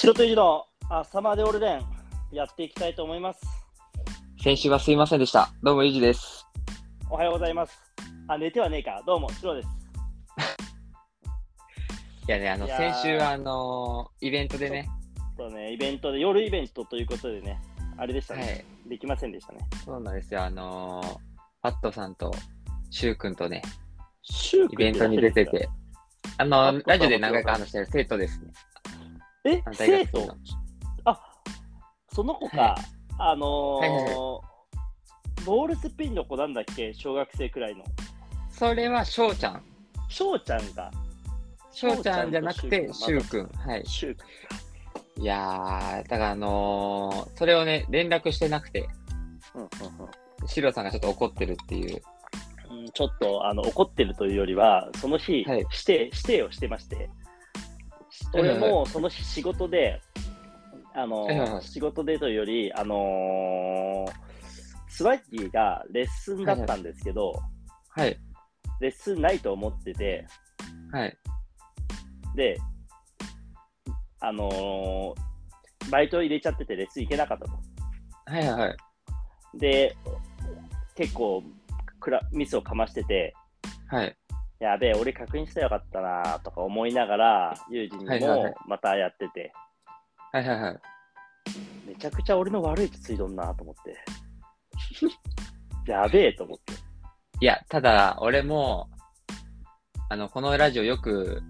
[0.00, 1.82] 白とじの朝までオルデン
[2.30, 3.40] やっていきたいと思います。
[4.40, 5.50] 先週はすいませんでした。
[5.60, 6.46] どうも、ゆうじです。
[7.10, 7.76] おはようございます。
[8.28, 9.02] あ、寝てはねえか。
[9.04, 9.68] どうも、白です。
[12.28, 14.88] いやね、あの、いやー先週は、あのーイベントでね、
[15.36, 17.60] そうね、イベントで、夜イベントということでね、
[17.96, 18.64] あれでしたはね。
[18.86, 19.58] い、できませんでしたね。
[19.84, 20.44] そうなんですよ。
[20.44, 21.16] あのー
[21.60, 22.32] パットさんと、
[22.90, 23.62] シュウ君とね、
[24.70, 25.68] イベントに出てて、
[26.36, 28.52] あのパットさんラジオで何回か話してる生徒ですね。
[29.50, 30.36] え生徒？
[31.04, 31.20] あ、
[32.12, 32.76] その子か、は
[33.18, 34.14] あのーはいはい
[35.46, 36.92] ボールスピンの子なんだっけ？
[36.92, 37.84] 小学生くらいの。
[38.50, 39.62] それは翔ちゃん。
[40.08, 40.90] 翔ちゃんが、
[41.70, 43.50] 翔ちゃんじゃなくて、シ翔ュウ君。
[43.54, 43.86] はい。
[43.86, 48.88] シューいやー、だからあのーそれをね、連絡してなくて、
[49.54, 49.68] うんうん
[50.48, 52.02] シロさんがちょっと怒ってるっていう。
[52.70, 55.58] うんうんちょっとあの怒ってるというよりは、その日、はい。
[55.58, 57.16] 指定指定をしてまして、はいはい
[58.32, 60.00] 俺もその日仕事で、
[60.94, 64.28] あの仕事でというより、あのー
[64.90, 67.40] スワッギーがレッスンだったんですけど、
[67.90, 68.18] はい。
[68.80, 70.26] レッスンないと思ってて、
[70.90, 71.16] はい。
[72.34, 72.58] で、
[74.20, 77.52] あのーバイト入れちゃっててレッスン行けなかったと。
[78.26, 78.76] はいはいはい。
[79.54, 79.96] で、
[80.96, 81.42] 結構
[82.00, 83.34] クラミスをかましてて、
[83.88, 84.16] はい。
[84.60, 89.52] やべえ、俺確認したらよかったなとか思いながら、ユージにもまたやってて、
[90.32, 90.78] はいはいはい。
[91.86, 93.96] めちゃくちゃ俺の悪いつついどんなと思って。
[95.90, 96.72] やべえと思って。
[97.40, 98.90] いや、ただ、俺も、
[100.10, 101.42] あの、このラジオよく、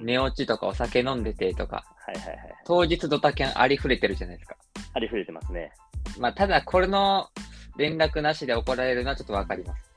[0.00, 2.54] 寝落ちとかお酒飲んでてとか、はいはいはい。
[2.64, 4.56] 当日ドタキャンありふれてるじゃないですか。
[4.94, 5.72] ありふれてますね。
[6.18, 7.28] まあ、ただ、これの
[7.76, 9.91] 連絡なしで怒られるのはちょっとわかります。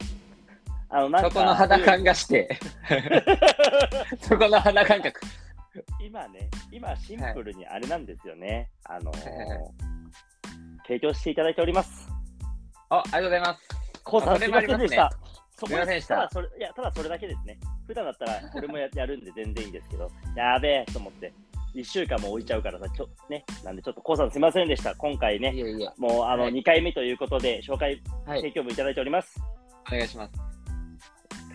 [0.95, 2.57] あの、なんか、そこの肌感がして、
[4.21, 5.19] そこの肌感覚。
[5.99, 8.70] 今ね、今シンプルにあれなんですよね。
[8.86, 9.59] あのーはいはいはい
[10.87, 12.08] 提供していただいております。
[12.89, 14.02] あ、ありがとうございます。
[14.03, 15.09] コウさん、あすみませんでした。
[15.58, 17.58] そこすいませんでしたただそれいや、ただそれだけですね。
[17.87, 21.33] 普段だったら俺もややるんで全然いいんですけど、やべえと思って、
[21.73, 24.95] 1週間も置いちゃうからさ、ちょね、なんでちょっとコウさんすみませんでした。
[24.95, 29.41] 今回ね、いやいや、もうあのはい2回目ということで、紹介、はい提、供もいただいております。
[29.87, 30.55] お願いします。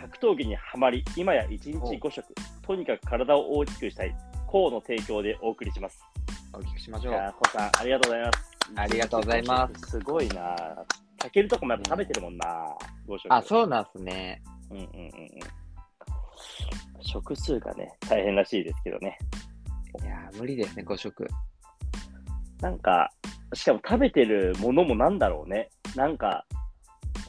[0.01, 4.17] 格闘技にはまり、今や1日5食、とにかく体を大きくしたい、
[4.47, 6.03] コウの提供でお送りします。
[6.55, 7.11] お聞きしましょ。
[7.11, 8.51] いうやー、コウさん、ありがとうございます。
[8.77, 10.57] ありがとうございますすごいな
[11.19, 12.47] たけるとこもやっぱ食べてるもんな
[13.07, 13.33] 5食。
[13.33, 14.43] あ、そうなんすね。
[14.71, 15.29] うんうんうんうん。
[17.01, 19.19] 食数がね、大変らしいですけどね。
[20.03, 21.27] いやー、無理ですね、5食。
[22.63, 23.11] なんか、
[23.53, 25.69] しかも食べてるものもなんだろうね。
[25.95, 26.47] なんか、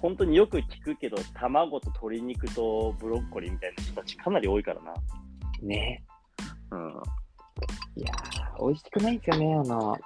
[0.01, 4.93] 本当によく聞くけど、卵と鶏肉とブロッコリーみたいな人たちかなり多いからな。
[5.61, 6.03] ね
[6.71, 7.03] うん。
[7.95, 9.97] いやー、美味しくないんですよね、あの、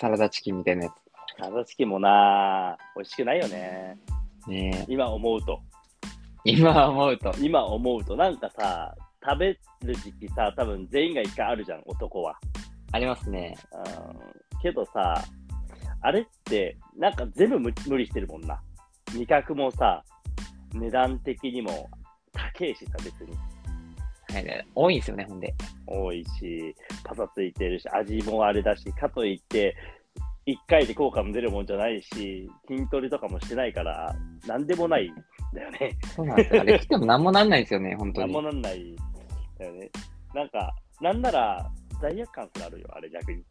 [0.00, 0.94] サラダチキンみたいなや
[1.38, 3.96] サラダチキンもな、美味しくないよね。
[4.42, 4.50] つ。
[4.50, 5.60] ね今思うと。
[6.44, 7.32] 今思うと。
[7.38, 8.94] 今思うと、なんかさ、
[9.24, 12.36] 食べる時期さ、多分全員が一回あるじゃん、男は。
[12.90, 13.56] ありますね。
[13.72, 14.60] うん。
[14.60, 15.22] けどさ、
[16.00, 18.60] あれって、なんか全部無無理してるもんな。
[19.14, 20.02] 味覚もさ、
[20.74, 21.88] 値段的にも
[22.32, 23.36] 高いしさ、別に。
[24.32, 25.54] はいね、多いんですよね、ほんで。
[25.86, 26.74] 多いし、
[27.04, 29.76] パサついてるし、味もあれだし、かといって、
[30.46, 34.14] 1回で効果も出るもんじゃないし、筋トレとかもしてないから、
[34.46, 35.14] なんでもないん
[35.54, 35.96] だよね。
[36.16, 36.60] そうなんですよ。
[36.62, 38.50] あれ食っても何もなんないんですよね、本当になんも。
[38.50, 38.96] なんないん
[39.58, 39.90] だよね。
[40.34, 41.70] なんか、なんなら、
[42.00, 43.44] 罪悪感すらあるよ、あれ逆に。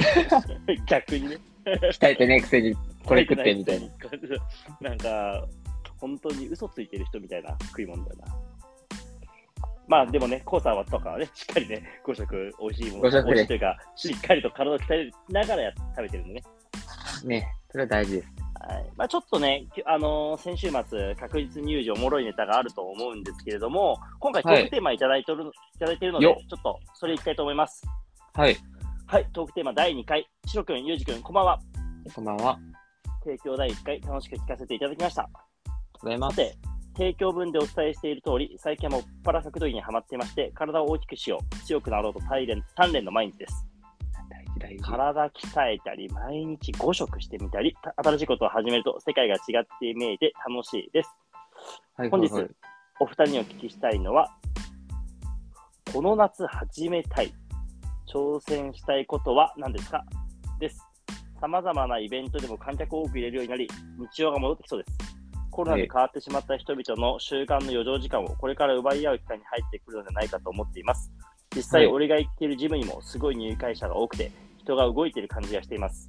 [0.86, 1.36] 逆にね。
[1.92, 3.86] 鍛えてね、くせに、これ食ってみたいな。
[4.80, 4.90] な。
[4.90, 5.46] なんか、
[5.98, 8.36] 本当に嘘ついてる人みたいな食い物だよな。
[9.86, 16.42] まあでもね、コウさんはとかはね、しっかりね、5食美味しいもの、五食で美味しいというか、しっかりと体を鍛えながらや食べてるんでね。
[17.24, 18.28] ね、それは大事です。
[18.66, 27.82] はいまあ、ちょっとね、きあのー先週末、確実に有事おもろいネタがあると思うんですけれども、今回トークテーマいただいてる、い、ただいているのでよ、ちょっとそれいきたいと思います。
[28.32, 28.56] はい。
[29.06, 31.60] はい、トークテーマ第2回、しろくん、ゆうじくん、こんばんは。
[32.14, 32.58] こんばんは。
[33.24, 35.28] あ提供第1回、楽しく聞かせていただきました。
[36.30, 36.56] さて、
[36.96, 43.66] 提供文でお伝えしている通り、最近はもっぱら格闘技にはまっていまして、体を大きくしよう、強くなろうと鍛錬鍛錬の毎日です。
[44.80, 51.10] 体鍛えたり、毎日5食してみたり、た新しいことを始めると世界が違って見えて楽しいです。
[51.96, 52.52] はい本日はいはい
[53.00, 54.28] お二人にお聞きしたいのは、
[55.92, 57.32] この夏始めたい、
[58.12, 60.04] 挑戦したいことは何ですか？
[60.60, 60.83] です。
[61.44, 63.68] さまざまなイベントでも観客を多く入れるようになり、
[63.98, 64.98] 日常が戻ってきそうです。
[65.50, 71.12] コロナで変わってしまった人々の習慣の余剰時間をこれから奪い合う機会に入ってくるのではないかと思っています。
[71.54, 76.08] 実際、はい俺が行っているジムにもすごい入会者が多くて、人が動いている感じがしています。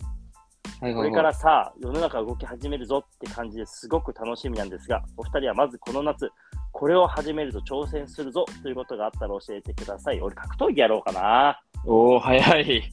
[0.80, 1.10] はいはいはい。
[1.12, 6.32] これからさ、世の中動き始めるぞって感じですごく楽しみなんですが、お二人はまずこの夏、
[6.72, 10.22] これを始めると挑戦するぞということがあったら教えてください。
[10.22, 11.62] 俺、格闘技やろうかな。
[11.86, 12.84] おお、早い。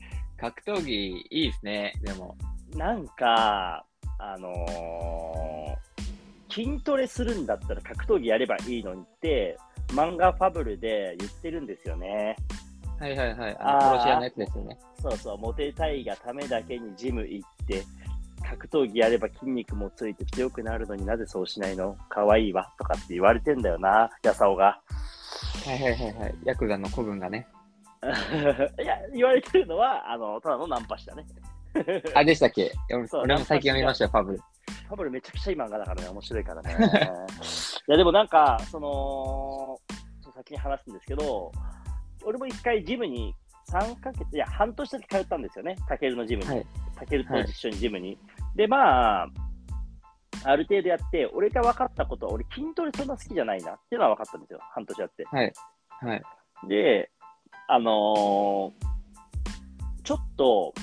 [0.42, 2.36] 格闘技いいですね、でも。
[2.76, 3.84] なんか、
[4.18, 9.56] あのー筋トレするんだったら格闘技やればいいのにって、
[9.88, 12.36] 漫画ファブルで言ってるんですよね。
[12.98, 13.56] はいはいはい。
[13.58, 14.78] あの殺し屋のやつですよね。
[15.00, 17.82] そうそう、モテたいがためだけにジム行って、
[18.46, 21.96] 格闘技やれば筋肉もついて強くなるのになぜそうしないの？
[22.10, 24.78] 可愛いわとかって言われてんだよな、やさおが。
[25.64, 26.34] はいはいはいはい。
[26.44, 27.46] ヤクザの古文がね。
[28.82, 31.24] いや、言われてるのは、あの、ただのナンパ師だね。
[32.14, 32.72] あ、でしたっけ？
[32.90, 34.38] 俺も最近読みましたよ、ファブル。
[34.38, 36.76] ファブルめちゃくちゃいい漫画だからね、面白いからね。
[37.88, 39.78] いや、でもなんか、その、
[40.34, 41.52] 先に話すんですけど、
[42.24, 43.34] 俺も一回ジムに
[43.70, 46.48] 3ヶ月、いや、半年だけ通ったんですよね、タケルのジムに。
[46.48, 46.66] はい
[47.02, 48.18] タケルと一緒にジムに。
[48.54, 49.28] で、まあ、
[50.44, 55.24] ある程度やって、俺が分かったことは、俺筋トレそんな好きじゃないなっていうのは分かったんですよ、半年やって。
[55.24, 55.52] はい。
[56.00, 56.22] はい。
[56.68, 57.10] で、
[57.68, 58.92] あのー
[60.04, 60.74] ちょっと、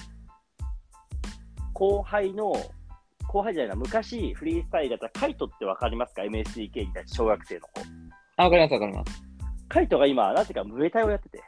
[1.74, 2.54] 後輩の、
[3.28, 7.82] 後輩じゃないな、昔フリースタイルだったカイトってわかりますか ?MSDK に対して小学生の子。
[8.38, 9.24] あ、わかりますわかります。
[9.68, 11.44] カイトが今、なぜかムエタイをやってて、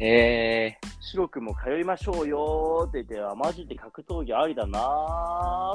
[0.00, 4.82] えシロ君も通いましょうよって言って、あマジで格闘技ありだなぁ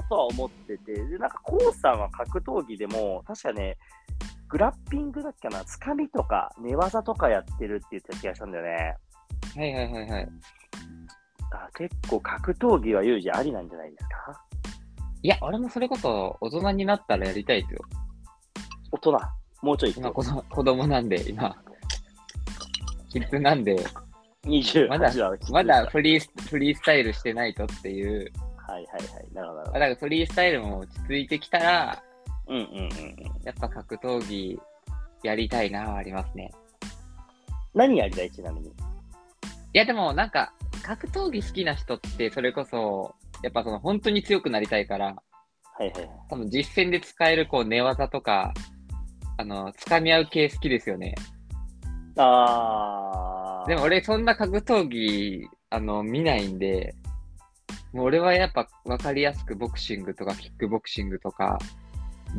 [0.09, 3.77] とは思ってて、で、なんか、コウさんは格闘技でも、確かね、
[4.49, 8.95] グラッピングだっけかな、つかみとか寝技とかやってるって言ってた気がしたんだよね。
[9.55, 10.29] ー、はいはいはいはい。
[11.51, 14.45] あ結構格闘技はユージありなんじゃないですか？
[15.23, 17.79] いや、俺もそれこそ大人になったらやりたいですよ。
[18.91, 19.17] 大人、
[19.61, 21.55] もうちょい今子供子供なんで、今。
[23.09, 23.75] キッズなんで、
[24.45, 29.33] 28まだはきついまだフリースフリースタイルしてないとっていう、はいはいはい。
[29.33, 32.03] なるほどなるほだからフリースタイルも落ち着いてきたら、
[32.47, 32.53] ど。
[32.53, 32.89] うんうんうんうん。
[33.43, 34.59] やっぱ格闘技
[35.23, 36.51] やりたいなはありますね。
[37.73, 38.67] 何やりたいちなみに？
[38.69, 38.71] い
[39.73, 40.53] やでもなんか、
[40.83, 43.13] 格闘技好きな人ってそれこそ、
[43.43, 45.13] やっぱその本当に強くなりたいから、は
[45.81, 46.09] いはいはい。
[46.29, 48.53] 多分実戦で使えるこう寝技とか、
[49.37, 51.13] あの、掴み合う系好きですよね。
[52.17, 53.28] あー。
[53.67, 56.95] でも俺そんな格闘技、あの、見ないんで、
[57.93, 61.59] もう俺はやっぱ分かりやすくボクシングとかキックボクシングとか、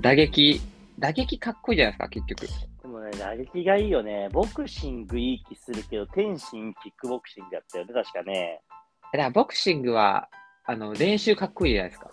[0.01, 0.61] 打撃、
[0.99, 2.47] 打撃かっこいいじゃないですか、結局。
[2.83, 4.29] でもね、打撃がいいよね。
[4.33, 8.61] ボクシングいい気するけど、天心キックボクシングやったよね、確かね。
[9.03, 10.29] だからボクシングは、
[10.67, 12.11] あの、練習かっこいいじゃないですか。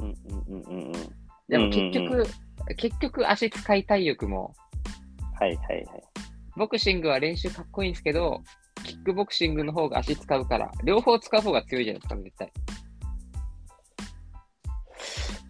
[0.00, 0.14] うんうん
[0.48, 0.92] うんうんうん。
[1.48, 2.26] でも結うん局、うんうん
[2.76, 4.52] 結局足使い体力も、
[5.40, 5.86] はいはいはい。
[6.58, 8.42] ボクシングは練習かっこいいんですけど、
[8.84, 12.52] キックボクシングの方が足使うから、両方使う方が強いじゃないですか、絶対。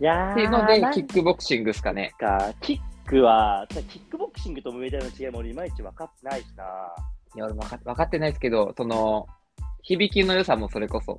[0.00, 2.12] いやー、っていうのでキックボクシングですかね。
[2.18, 6.64] か、キックは、キックボクシングとムエタイの違いも俺いまいち分かってないしな。
[7.34, 9.26] いや、俺も分か分かってないですけど、その、
[9.82, 11.18] 響きの良さもそれこそ。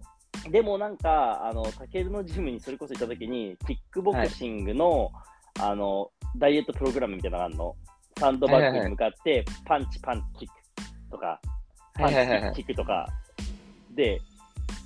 [0.51, 5.11] でもなんか、あの、タケルのジムにそれこそ行った時に、キックボクシングの、
[5.59, 7.75] あの、ダイエットプログラムみたいなのがあるの。
[8.19, 11.39] サンドバッグに向かって、パンチ、パンチ、キックとか、
[11.93, 12.13] パンチ、
[12.55, 13.07] キックとか、
[13.95, 14.19] で、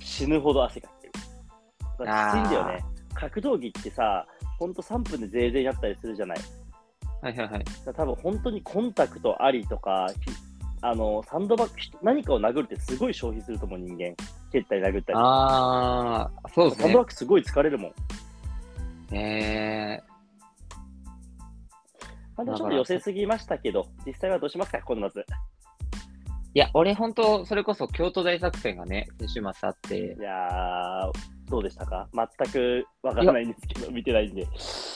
[0.00, 1.12] 死ぬほど汗かいてる。
[1.98, 2.84] だからきついんだよね。
[3.14, 4.26] 格闘技ってさ、
[4.58, 6.38] ほんと3分でゼーゼーになったりするじゃない。
[7.22, 7.64] はいはいはい。
[7.84, 10.30] 多分本当にコンタクトありとか、ひ
[10.82, 14.14] あのサンドバッグ、何かを殴るってすごい消費すると思う、人間。
[14.52, 15.18] 蹴ったり殴ったり。
[15.20, 17.04] あー、そうですねサンドバ。
[17.04, 17.92] ッグすごい疲れるもん。
[19.16, 20.13] えまあ、
[22.36, 25.20] ちょっと寄せすぎましたけど、実際はどうしますか、この夏。
[25.20, 25.24] ー、い
[26.58, 31.12] や、俺本当、それこそ京都大作戦がね、先週末あってい、やー、
[31.50, 32.08] どうでしたか？
[32.14, 34.46] 全くわからないんですけど、見てないんで。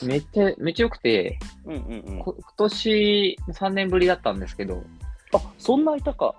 [0.03, 2.19] めっちゃ、めっちゃ良くて、うんうんうん。
[2.19, 4.83] こ今年3年ぶりだったんですけど、
[5.33, 6.33] あそんないたか。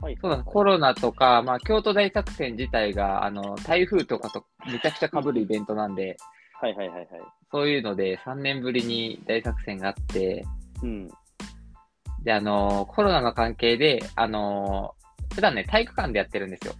[0.00, 0.16] はい。
[0.20, 6.16] そうなんコロナとか、まあ、京都大作戦自体が、あの、台風とかとめちゃくちゃ被るイベントなんで、
[6.60, 7.08] はいはいはいはい。
[7.52, 10.44] そういうので3年ぶりに大作戦があって、
[10.82, 11.08] うん。
[12.24, 14.94] で、あの、コロナの関係で、あの、
[15.34, 16.74] 普段ね、体育館でやってるんですよ。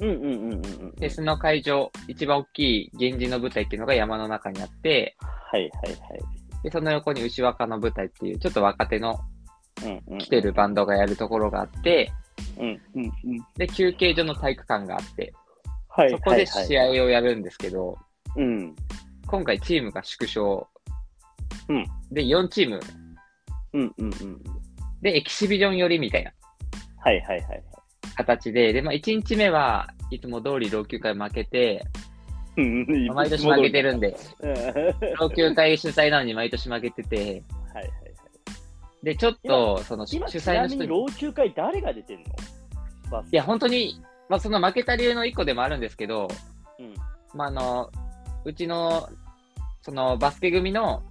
[0.00, 0.94] うんうんうんうんうん。
[0.96, 6.62] で、その会場、一番大きい源氏の舞台っていうのが山の中にあって、はいはいはい。
[6.62, 9.20] で、その横に牛若の舞台っていう、ちょっと若手の。
[10.20, 12.12] 来てるバンドがやるところがあって、
[12.58, 13.12] うんうんうん。
[13.56, 15.32] で、休憩所の体育館があって、
[15.88, 17.96] はいそこで試合をやるんですけど、
[18.36, 18.74] うん。
[19.26, 20.68] 今回チームが縮小。
[21.68, 22.80] うんで、4チーム。
[23.72, 24.42] うんうんうん。
[25.02, 26.32] で、エキシビジョン寄りみたいな。
[26.98, 27.62] はいはいはいはい。
[28.16, 31.84] 形で、で、まあ、1日目はいつも通り老朽会負けて、
[32.56, 34.16] うん毎年負けてるんで。
[35.18, 37.42] 老朽会主催なのに毎年負けてて、
[39.02, 42.24] で、ちょっと、その主今、主ちな催の人に、みに老朽会誰が出てんの？
[43.10, 44.00] バスいや、本当に、
[44.30, 46.28] まあ、その負けた理由の一個でもあるんですけど、
[46.78, 46.94] うん
[47.34, 47.90] まあ、あの、
[48.44, 49.08] うちの、
[49.82, 51.02] そのバスケ組の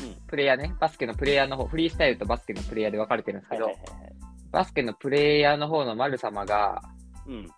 [0.00, 0.14] うん。
[0.28, 4.12] プレイヤーね、バスケのプレイヤーの方、フリースタイルとバスケのプレイヤーで分かれてるんですけど、はいはいはいはい。
[4.52, 6.82] バスケのプレイヤーの方の丸様が、
[7.26, 7.48] うん。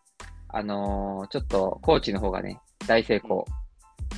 [0.49, 3.47] あのーちょっとコーチの方がね、大成功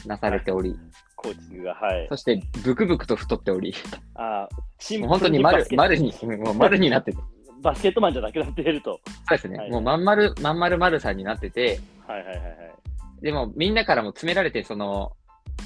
[0.07, 0.79] なされており、
[1.17, 2.07] コーチが、はい。
[2.09, 3.75] そしてブクブクと太っており、
[4.15, 9.01] あーシン本当に丸丸に、うんもう丸になってて、そうバスケットマンじゃなくなっていると。
[9.29, 9.71] ですね、はい。
[9.71, 12.75] もうまん丸、まん丸丸さんになってて、はいはいはいはい。
[13.23, 15.13] でもみんなからも詰められて、その、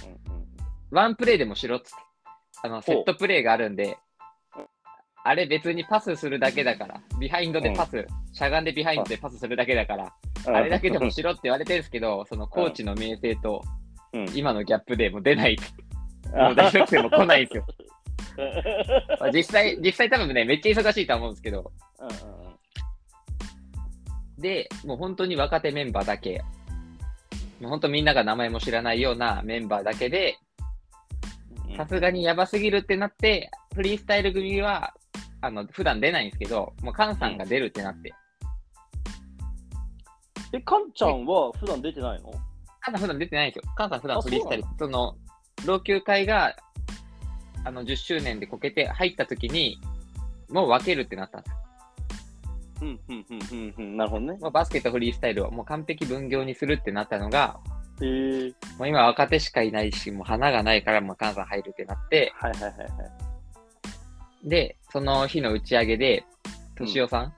[0.05, 0.47] うんうん
[0.93, 1.97] ワンプレーでもしろっつって、
[2.63, 3.99] あの、セットプレーがあるんで、
[5.25, 10.15] あれ別にパスするだけだから、ビハインドでパス、しゃがんでビハインドでパスするだけだから、
[10.47, 13.65] あれだけでもしろって言われてるんですけど、そのコーチの名声と
[14.13, 14.27] うん。
[14.35, 15.57] 今のギャップでもう出ない。
[16.33, 17.67] もう大学生も来ないんですよ。
[19.21, 22.49] まあ実際、実際多分ね、めっちゃ忙しいとは思うんですけど、うんうんう
[24.39, 24.41] ん。
[24.41, 26.43] で、もう本当に若手メンバーだけ、
[27.61, 30.39] もう本当みんなが名前も知らないようなメンバーだけで、
[31.69, 31.77] うん。
[31.77, 34.95] さすがにやばすぎるってなって、フリースタイル組は、
[35.41, 38.13] あの、普段出ないんですけど、もうカンさんが出るってなって、
[40.53, 42.33] え、カンちゃんは普段出てないの？
[42.81, 43.73] カンさん普段出てないんですよ。
[43.75, 45.17] カンさん普段あフリースタイル、その、
[45.67, 46.55] 老朽会が、
[47.65, 49.79] あの、10周年でこけて入った時に、
[50.49, 51.57] もう分けるってなったんですよ。
[52.83, 53.97] うんうんうんうんうん。
[53.97, 54.39] なるほどね。
[54.39, 57.59] もうバスケとフリースタイルをもう完璧分業にするってなったのが、
[58.01, 62.85] えー、もう今若手しかいないし、もう花がないから、もうカンさん入るってなって、はいはいはいは
[64.45, 64.49] い。
[64.49, 66.25] で、その日の打ち上げで、
[66.77, 67.33] としおさん、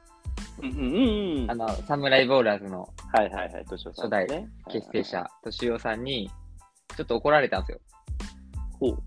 [0.61, 1.51] うんうんうんうん。
[1.51, 3.65] あの、サムライボーラーズのはいはいはい。
[3.67, 4.27] 年初代
[4.71, 6.31] 結成者、としおさんに、
[6.97, 7.81] ちょっと怒られたんですよ。
[8.81, 9.03] ほう。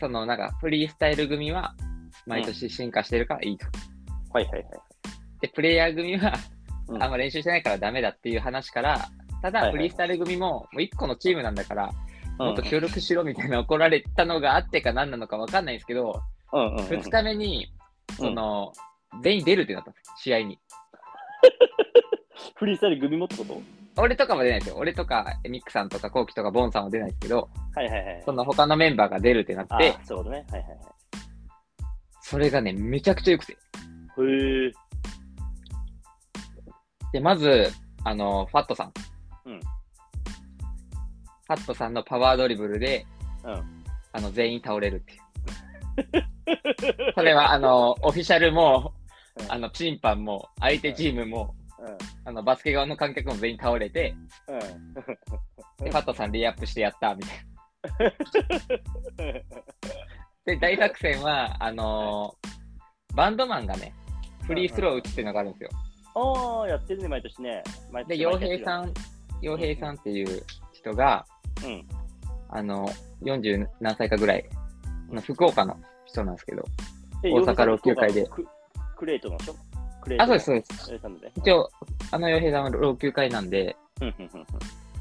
[0.00, 1.74] その、なんか、フリースタイル組は、
[2.26, 3.66] 毎年進化してるからいいと。
[4.32, 4.64] はいはいはい。
[5.40, 6.32] で、プレイヤー組は、
[6.88, 9.08] うんあんま練習してないからダメだっていう話から、
[9.42, 11.92] ただ、はいはいフリースタイル組も、もう一個のチームなんだから、
[12.38, 16.20] もっとうん協力しろみたいな怒られたのがあってか何なのかわかんないんですけど、
[16.52, 16.84] うんうんうん。
[16.84, 17.72] 2日目に、
[18.16, 18.72] その、
[19.22, 20.58] 全員出るってなったんです試合に。
[22.56, 24.02] フリースタイル組もってこと？
[24.02, 24.76] 俺とかも出ないですよ。
[24.76, 28.22] 俺とか、ミックさんとか、コウキとか、ボンさんは出ないですけど、はいはいはい。
[28.24, 30.44] その他のメンバーが出るってなって、あそういうことね。
[30.50, 30.78] はいはい
[32.22, 33.56] それがね、めちゃくちゃ良くて。
[34.16, 34.28] はい。
[34.28, 34.72] へえ。
[37.12, 37.70] で、まず、
[38.04, 38.92] あの、ファットさん。
[39.46, 43.04] うんファットさんのパワードリブルで、
[43.42, 47.12] うんあの、全員倒れるっていう。
[47.16, 48.94] それは、あの、オフィシャルも、
[49.36, 54.14] うんあの、審判も、相手チームも、うんあの、バスケ側の観客も全員倒れて、
[54.46, 54.94] うん。
[55.84, 57.36] で、ファットさんレイアップしてやった、みたい
[59.18, 59.40] な。
[60.44, 62.60] で、大作戦は、あのー
[63.14, 63.92] バンドマンがね、
[64.46, 65.70] フリースロー打つっていうのがあるんですよ。
[66.14, 67.62] ああ、やってるね、毎年ね。
[67.90, 68.88] 毎で、年洋平さん。
[68.88, 68.94] ん、
[69.40, 71.26] 洋平さんっていう人が、
[71.64, 71.86] うん。
[72.48, 72.88] あの、
[73.22, 74.44] 40何歳かぐらい
[75.10, 75.76] の福岡の
[76.06, 76.64] 人なんですけど、
[77.22, 78.26] え大阪老朽会で。
[78.26, 78.46] ク
[78.96, 79.56] クレートのでしょ
[80.02, 81.40] クレートあ、そうです、そうです。
[81.40, 81.70] 一応、
[82.10, 84.46] あの洋平さんは老朽会なんで、うんうんうんうん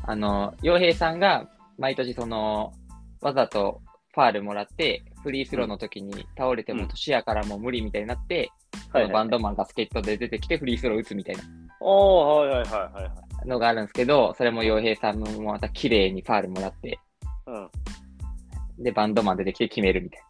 [0.04, 1.48] あの、洋平さんが
[1.78, 2.74] 毎年その、
[3.22, 3.82] わざと
[4.14, 8.52] ファールもらって、フリースローの時に倒れてうんも年やからもう無理みたいになって、
[8.92, 11.44] はいそのバンドマンが助っ人で出てきてフリースロー打つみたいな
[11.80, 13.10] おー、はいはいはいはいは
[13.46, 13.48] い。
[13.48, 17.00] のがあるんですけど、それも洋平さんもまた綺麗にファールもらって、
[17.46, 18.84] うん。
[18.84, 20.22] で、バンドマン出てきて決めるみたい。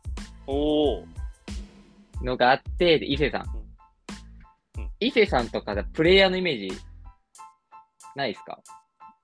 [2.22, 3.44] なのがあって、で伊勢さん
[4.77, 4.89] うんうん。
[5.00, 6.77] 伊勢さんとかだプレイヤーのイメージ
[8.15, 8.60] ないですか？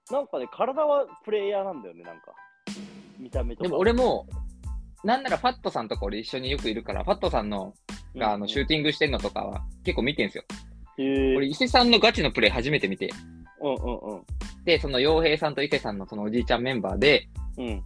[0.10, 2.34] なんかね、体はプレイヤーなんだよね、なんか。
[3.20, 3.63] 見た目とか。
[3.63, 4.25] でも俺も、
[5.06, 7.74] なんならファットさんとか俺一緒によくいるから、ファットさんの
[8.18, 10.44] があのシューティングしてんのとかは結構見てんすよ。
[10.98, 13.12] 俺、伊勢さんのガチのプレイ初めて見て、
[13.62, 14.22] うんうんうん。
[14.66, 17.84] で、その洋平さんと伊勢さんのそのおじいちゃんメンバーで、うん。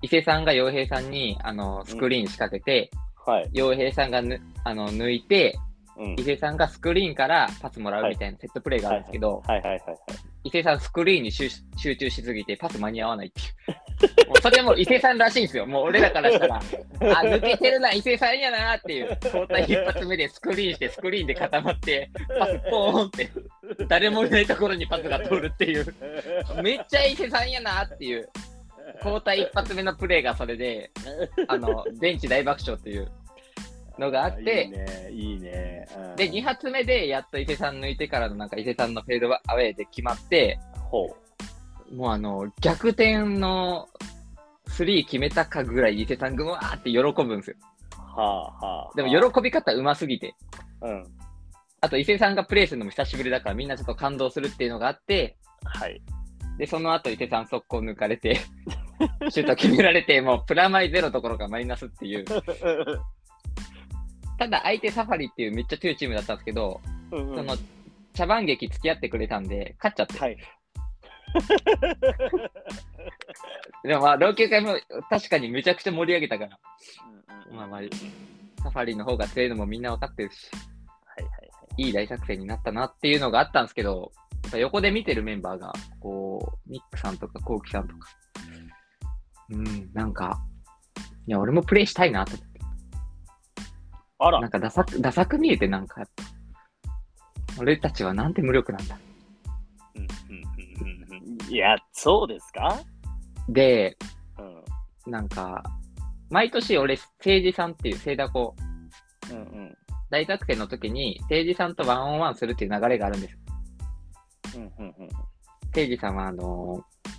[0.00, 2.90] 伊勢さんが洋平さんにあのスクリーン仕掛けて、
[3.26, 3.50] はい。
[3.52, 5.58] 洋平さんがぬあの抜いて、
[5.96, 9.96] うん伊勢さんがスクリーンからパスもらうみたいなセットプレーがあるんですけど、はいはいはいはい。
[10.44, 13.46] 伊勢さんスクリーンに集集中しすぎてパス間に合わないっていう。
[14.26, 15.66] もうそれも伊勢さんらしいんですよ。
[15.66, 16.60] もう俺らからしたら、 あ、
[17.24, 19.18] 抜けてるな、伊勢さんやなっていう。
[19.24, 23.30] 交代一発目でスクリーンして、スクリーンで固まって、パスポーンって、
[23.88, 25.94] 誰もいないところにパスが通るっていう。
[26.62, 28.28] めっちゃ伊勢さんやなっていう。
[29.04, 30.90] 交代一発目のプレーがそれで、
[31.46, 33.10] あの、ベンチ大爆笑っていう。
[33.98, 35.88] のがあっていいね、いいね。
[35.96, 40.58] うんで、2発目でやっと伊勢さん抜いてからのなんか伊勢さんのフェードアウェイで決まって、
[40.90, 41.27] ほう。
[41.92, 43.88] もうあの、逆転の
[44.68, 47.56] 3決めたかぐらい伊勢さんぐわーって喜ぶんですよ。
[47.96, 48.96] はあはあ。
[48.96, 50.34] でも喜び方うますぎて。
[50.82, 51.06] うん。
[51.80, 56.02] あと伊勢さんがプレイするのも久しぶりだからみんなちょっと感動するっていうのがあって、はい。
[56.58, 58.40] で、その後伊勢さん速攻抜かれて、
[59.30, 62.24] シュート決められて、もうプラマイゼロどころかマイナスっていう。
[64.38, 66.80] ただ相手サファリっていうめっちゃ強いチームだったんですけど、
[67.10, 67.56] うんうんその
[68.14, 70.18] 茶番劇付き合ってくれたんで、勝っちゃって。
[70.18, 70.36] はい。
[73.84, 76.58] でもまあ、老朽会も確かにめちゃくちゃ盛り上げたから、
[77.46, 77.80] うんうんまあまあ、
[78.62, 80.50] サファリの方が強いのもみんな分かってるし、
[81.04, 81.38] はいはいは
[81.76, 81.82] い。
[81.82, 84.12] いい大作戦になったなっていうのがあったんですけど、
[84.56, 88.08] 横で見てるメンバーが、こう、ニックさんとかコウキさんとか、
[89.50, 90.40] うん、なんか、
[91.26, 92.60] いや、俺もプレイしたいなと思って。
[94.20, 96.02] あらなん、かダサく、ダサく見えてなんか
[97.58, 98.98] 俺たちはなんて無力なんだ。
[101.48, 102.80] いや、そうですか？
[103.48, 103.96] で、
[104.38, 105.12] うん。
[105.12, 105.62] なんか、
[106.30, 108.54] 毎年俺、政治さんっていう聖ダコ、
[109.30, 109.74] うんうん。
[110.10, 113.38] 大学生の時に、政治さんとワンオンワンするっていう流れがあるんです。
[114.56, 115.98] うんうんうん。
[115.98, 117.10] さんは、あのー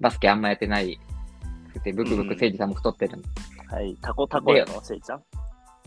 [0.00, 0.98] バスケあんまやってない
[1.72, 3.28] くて、ブクブク誠治さんも太ってるんで。
[3.68, 3.96] はい。
[4.00, 5.22] タコタコやの、せいちゃん？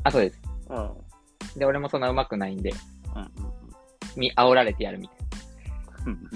[0.03, 0.41] あ、そうです。
[0.69, 0.77] うん。
[0.77, 0.93] うん
[1.57, 2.71] で、俺もそんな上手くないんで、
[3.15, 3.31] うん
[4.15, 5.17] み、煽られてやるみたい
[6.07, 6.29] うん。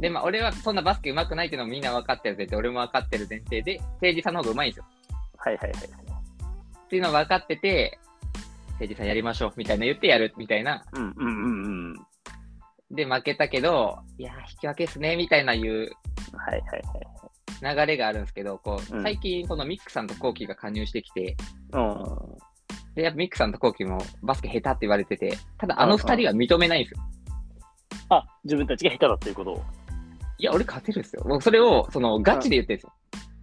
[0.00, 0.02] な。
[0.02, 4.84] で、まあ、俺はそんなバスケ上手くないっていうのもみんな分かってるぜって、俺も分かってる前提で、誠治さんの方が上手いんですよ。
[5.38, 5.80] はいはいはい。
[5.80, 7.98] っていうの分かってて、
[8.72, 10.84] 誠治さんやりましょうみたいな言ってやるみたいな。
[10.92, 11.94] うんうんうんうん。
[12.90, 15.92] で、負けたけど、いやー、引き分けっすね、みたいないう
[16.32, 16.82] はいはい
[17.62, 17.76] はい。
[17.76, 21.36] 流れがあるんですけど、こう、うん最近、このミックさんとコウキが加入してきて、
[21.72, 22.04] うん。
[22.94, 27.00] で、やっぱミックさんとコウキもバスケ下手って言われてて、ただあの二人は認めないんですよ。
[28.08, 29.64] あ、自分たちが下手だっていうことを。
[30.40, 31.22] いや、俺勝てるんですよ。
[31.26, 32.92] 僕それを、その、ガチで言ってるんですよ。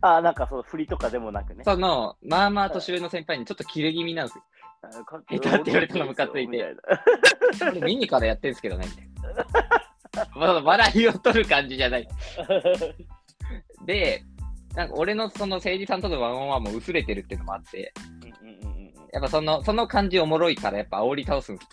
[0.01, 1.63] あ、なんかそう、振りとかでもなくね。
[1.63, 4.43] その、まあまあ年上の先輩にちょっとキレ気味なんですよ。
[4.83, 6.75] あ下手って言われたのムカついて
[7.71, 10.29] 俺ミニからやってるんですけどね、みたいな。
[10.35, 12.07] まあ笑いを取る感じじゃない。
[13.85, 14.23] で、
[14.75, 17.93] なんか俺のその政治さんとのワンオンワンも薄れてるっていうのもあって、
[19.13, 21.69] やっぱその、その感じおもろいからやっぱ煽り倒すんです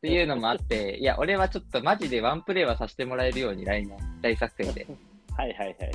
[0.00, 4.86] っていうのもあって、いや、俺はちょっとマジでワンプレイはさせてもらえるように来年、大作戦で。
[5.36, 5.90] はいはいはいはい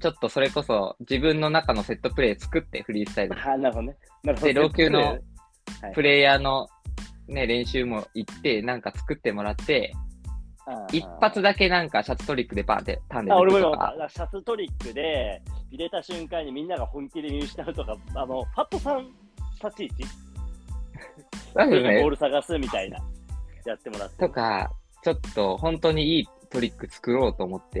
[0.00, 3.38] ちょっとそれこそ自分の中のセットプレイ作ってフリースタイル。
[3.38, 3.96] あ、なるほどね。
[4.24, 4.52] なるほど。
[4.52, 5.22] で老朽のはい
[5.94, 6.66] プレイヤーの
[7.28, 9.94] ね、練習も行って、なんか作ってもらって、
[10.66, 19.06] あ一発だけなんかシャツトリックでバーンってターンであ、俺もシャツトリックで入れた瞬間にみんなが本気で見失うとか、あの、ファットさん
[19.62, 20.04] 立ち位置？
[21.54, 22.98] ボー、ル探すみたいな、
[23.70, 24.18] やってもらって。
[24.18, 24.72] とか、
[25.02, 27.80] ちょっと本当にいいトリック作ろうと思って、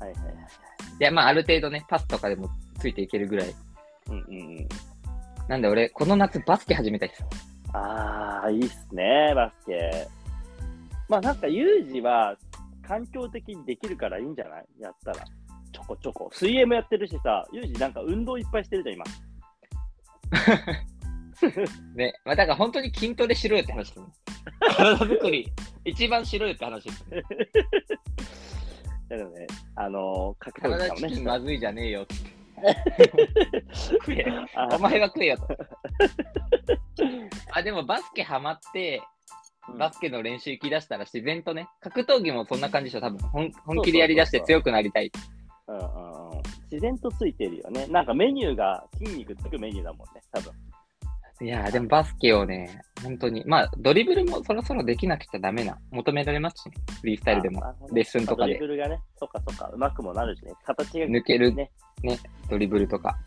[0.00, 0.34] はいはいはい。
[0.34, 3.54] いや、まあある程度ね、パスとかでもついていけるぐらい。
[4.08, 4.68] うんうんうん。
[5.48, 7.24] なんで俺、この夏バスケ始めたいです。
[7.72, 10.08] ああ、いいっすね、バスケ。
[11.08, 12.36] まあなんか、ユージは
[12.82, 14.66] 環境的にできるからいいんじゃない？
[14.80, 15.24] やったら。
[15.72, 16.30] ちょこちょこ。
[16.32, 19.04] 水泳もやってるしさ、ユージなんか運動いっぱいしてるじゃん、今。
[21.94, 24.06] ね、まあだから本当に筋トレしろよって話ですね。
[24.76, 25.48] 体作り、
[25.84, 27.22] 一番しろよって話ですね。
[29.08, 31.08] だからね、あのー、格闘技体とかもね。
[31.08, 32.14] チキンまずいじゃねえよって。
[33.72, 34.24] 食え。
[34.54, 35.48] あお前が食えよと。
[37.52, 39.02] あ、でもバスケハマって、
[39.78, 45.10] バスケの練習行き出したら自然とね、格闘技もそんな感じでしょ、多分本本気でやりだして強くなりたい。
[46.70, 47.86] 自然とついてるよね。
[47.88, 50.52] なんかメニューが筋肉つくメニューだもんね、多分。
[51.38, 57.62] いやー、でもバスケをね、本当に、まあ、ドリブルもそろそろできなくちゃダメな、求められますしね、フリースタイルでも。
[57.92, 61.70] レッスンとかドリでブルがね、そっかそっか、うまくもなるしね、形が抜けるね。
[62.48, 63.18] ドリブルとか、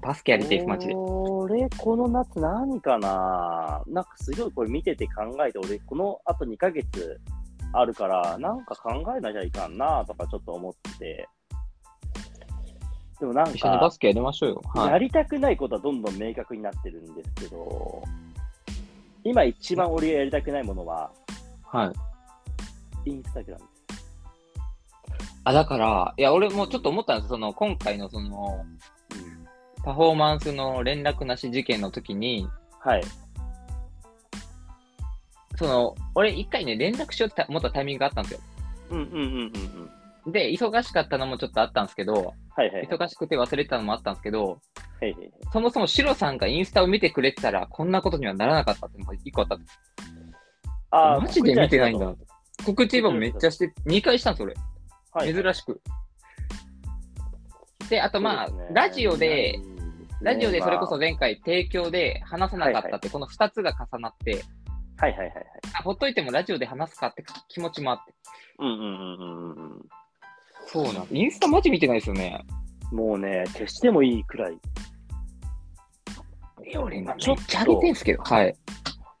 [0.00, 0.94] バスケやりたいです、マジで。
[0.94, 3.82] 俺、この夏何かな？
[3.86, 5.12] なんかすごいこれ見てて考
[5.46, 7.20] えて、俺、このあと2ヶ月
[7.74, 11.28] あるから、なんか考えなきゃいかんなとかちょっと思ってて。
[13.20, 14.62] でもなんか、一緒にバスケやりましょうよ。
[14.74, 15.00] やはい。
[15.00, 18.02] りたくないことはどんどん明確になってるんですけど、
[19.24, 21.10] 今一番俺がやりたくないものは、
[21.64, 21.92] は
[23.06, 23.10] い。
[23.10, 24.06] インスタグラムです。
[25.44, 28.64] あ、だから、いや、俺もちょっと思ったんですその、今回のその、
[29.84, 32.48] パフォーマンスの連絡なし事件の時に、
[32.80, 33.02] はい。
[35.56, 38.40] その、俺一回ね、連絡しようって思ったタイミングがあったんですよ。
[38.90, 39.90] うんうんうんうんうん。
[40.26, 42.88] で、忙しかったのもちょっとあったんですけど、はいはい。
[42.90, 44.60] 忙しくて忘れてたのもあったんですけど、
[45.00, 45.14] へいへい
[45.52, 49.78] そもそもシロさんがインスタを見てくれてたら、こんなことにはならなかったっていうのが一個あったんです。
[50.90, 52.14] あーマジで見てないんだ。
[52.64, 54.54] 告知もめっちゃして、2回したんです、俺。
[55.12, 55.34] はい。
[55.34, 55.80] 珍しく。
[57.88, 59.60] で、あとまあ、ねラジオで、、
[60.22, 64.42] ラジオでそれこそま前回提供で話さなかったって、この2つが重なって、
[64.98, 65.44] あはいはいはいはい。
[65.78, 68.14] あほっといてもラジオで話すかって気持ちもあって。
[68.58, 69.82] うんうんうんうんうん。
[70.66, 72.44] そうなんインスタマジ見てないですよね。
[72.92, 74.58] もうね、消してもいいくらい。
[76.78, 78.22] 俺今めっちょっとちゃ上げてんすけど。
[78.22, 78.56] はい。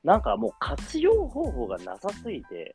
[0.02, 2.72] なんかもう活用方法がなさすぎて、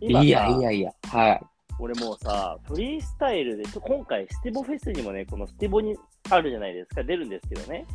[0.00, 0.92] 今さいやいやいや。
[1.08, 1.40] はい。
[1.78, 5.96] 俺もうさ、フリースタイルで、今回ステボフェスにもね、このステボに
[6.28, 7.86] あるじゃないですか、出るんですけどね。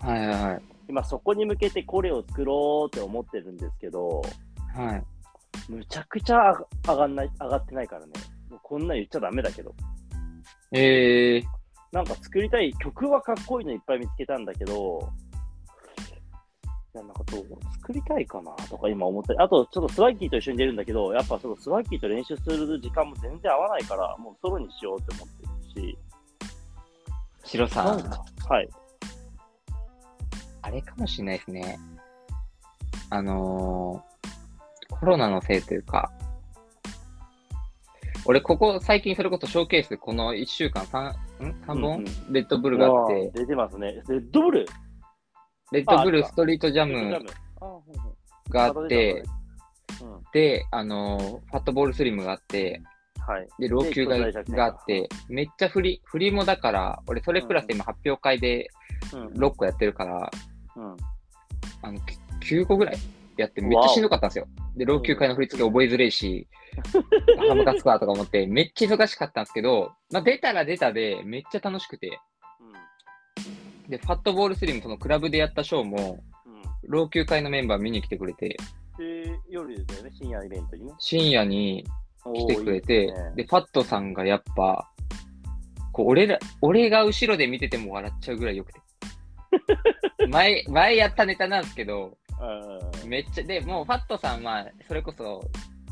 [0.00, 0.62] はいはいはい。
[0.88, 4.22] 今そこに向けてこれを作ろうって思ってるんですけど、
[4.74, 5.02] はい。
[5.68, 6.54] むちゃくちゃ
[6.86, 8.12] 上がんない、上がってないからね。
[8.62, 9.74] こんなん言っちゃダメだけど。
[10.72, 11.44] えー、
[11.92, 15.10] なんか作りたい、曲はかっこいいのいっぱい見つけたんだけど、
[16.94, 17.44] いやなんかどう
[17.80, 25.28] 作りたいかなとか今思ったり、あとちょっとスワッキーと一緒に出るんだけど、やっぱそのスワッキーと練習する時間も全然合わないから、もうソロにしようって思っ
[25.74, 25.98] てるし、
[27.44, 28.02] シロさん、
[28.48, 28.68] はい。
[30.62, 31.78] あれかもしれないですね。
[33.10, 36.10] あのー、コロナのせいというか、
[38.28, 41.12] 俺、ここ最近それこそショーケースでこの1週間3、
[41.44, 42.32] ん ?3 本、うんうん。
[42.32, 43.30] レッドブルがあって。
[43.34, 44.02] 出てますね。
[44.08, 44.66] レッドブル？
[45.72, 47.24] レッドブルストリートジャム
[48.48, 49.22] があって、
[50.02, 50.22] うん。
[50.32, 52.82] で、あのー、ファットボールスリムがあって、
[53.26, 53.48] はい。
[53.58, 54.18] で、老朽が
[54.56, 58.68] があって、めっちゃ振り、振りもだから、俺それプラス今発表会で
[59.12, 59.26] うん。
[59.34, 60.30] 6個やってるから、
[60.76, 60.96] うん。
[61.82, 62.18] あの、き
[62.56, 62.98] 9個ぐらい
[63.42, 64.46] やってめっちゃしんどかったんですよ。
[64.76, 66.48] で、老朽会の振り付け覚えづれいし、
[67.48, 72.18] ハムカツかとか思って、めっちゃ忙しかったんですけど、まあ、出たら出たで、めっちゃ楽しくて、
[73.88, 76.62] で、ファットボールスリム、そのクラブでやったショーも、うん。
[76.82, 78.56] 老朽会のメンバー見に来てくれて、
[78.98, 80.92] で、夜だよね、深夜イベントにね。
[80.98, 81.84] 深夜に
[82.34, 84.90] 来てくれて、いいですねで、ファットさんがやっぱ、
[85.92, 88.80] こう、俺ら、俺が後ろで見てても笑っちゃうぐらい良くて。
[90.28, 92.25] 前、前やったネタなんですけど、うん
[93.06, 95.42] めっちゃ、で、もうファットさんは、それこそ、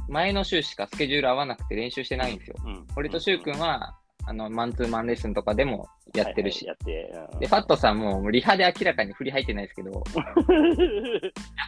[0.08, 2.56] 前の週しかスケジュール合わなくて練習してないんですよ。
[2.64, 2.86] うん。
[2.96, 6.66] 俺とシュウ君は、あの、マンツーマンレッスンとかでもやってるし。
[6.66, 7.38] はいはいやって。
[7.40, 10.04] で、ファットさんも、リハで明らかに振り入ってないですけど、 やっ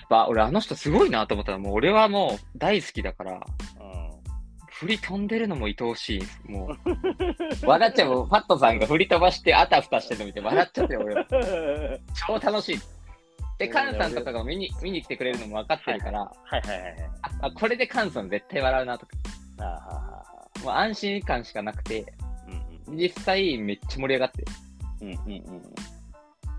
[0.08, 3.40] ぱ俺あの人すごいなと思ったら、もう俺はもう大好きだから、
[4.78, 6.42] 振り飛んでるのも愛おしいです。
[6.46, 8.26] もう、笑っちゃう。
[8.26, 11.26] ファットさんが振り飛ばしてあたふたしてるの見て笑っちゃってよ、俺は。
[11.30, 12.00] うん。
[12.26, 12.78] 超楽しい。
[13.58, 17.10] で、カンさんとかが見に見に来てくれるのも分かってるから、はいはいはいはい。
[17.40, 19.12] あ、これでカンさん絶対笑うなとか、
[19.60, 20.22] あ
[20.62, 24.44] もう安心感しかなくて、ーはーうん実際めっちゃ盛り上がって。
[25.00, 25.62] うんうんうんうん。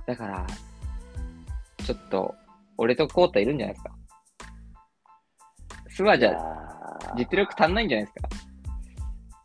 [0.05, 0.47] だから、
[1.85, 2.35] ちょっと、
[2.77, 3.91] 俺とコータいるんじゃないですか。
[5.89, 8.27] スワじゃあ実力足んないんじゃないですか。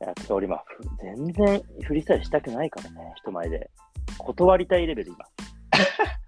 [0.03, 3.71] いや、てか俺今、ふ全然フリースタイルしたくないからね、人前で。
[4.19, 5.19] 断りたいレベル、今。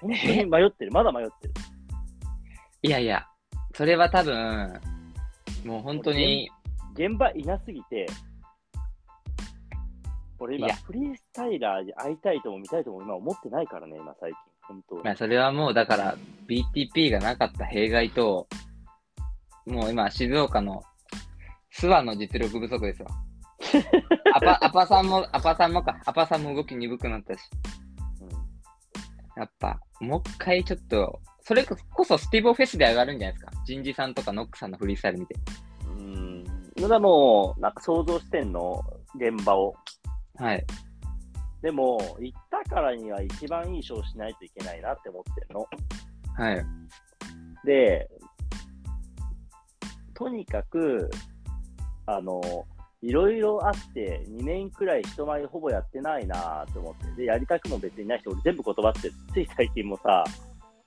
[0.00, 1.54] 本当に迷ってる、まだ迷ってる。
[2.82, 3.26] いやいや、
[3.74, 4.80] それは多分、
[5.64, 6.50] もう本当に、
[6.94, 8.06] 現場いなすぎて、
[10.38, 14.38] 俺今、フリースタイラーに会いたいとも見たいとも今思ってないからね、今最近。
[14.68, 15.02] 本当に。
[15.02, 18.46] まあそれはもうだから BTP がなかった弊害と、
[19.66, 20.82] もう今静岡の
[21.74, 23.08] 諏訪の実力不足ですわ。
[24.34, 27.40] アパ、アパさんも、アパさんもか、アパさんも動き鈍くなったし、
[29.38, 33.52] やっぱ、もう一回ちょっと、それこそスティボフェスで上がるんじゃないですか。
[33.64, 35.36] 人事さんとかノックさんのフリースタイル見て。
[35.86, 36.44] うん。
[36.76, 36.88] うん。
[36.88, 38.82] だもう、なんか想像してんの、
[39.14, 39.74] 現場を。
[40.36, 40.66] はい。
[41.62, 45.66] でも、行ったからには一番いいショーしないといけないなって思ってるの。
[46.36, 46.66] はい。
[47.64, 48.10] で、
[50.14, 51.08] とにかく、
[52.06, 52.40] あの、
[53.00, 60.24] いろいろあって、2年くらい人前ほぼやってないなと思って、で、やりたくも別にないし、俺全部断ってる、つい最近もさ、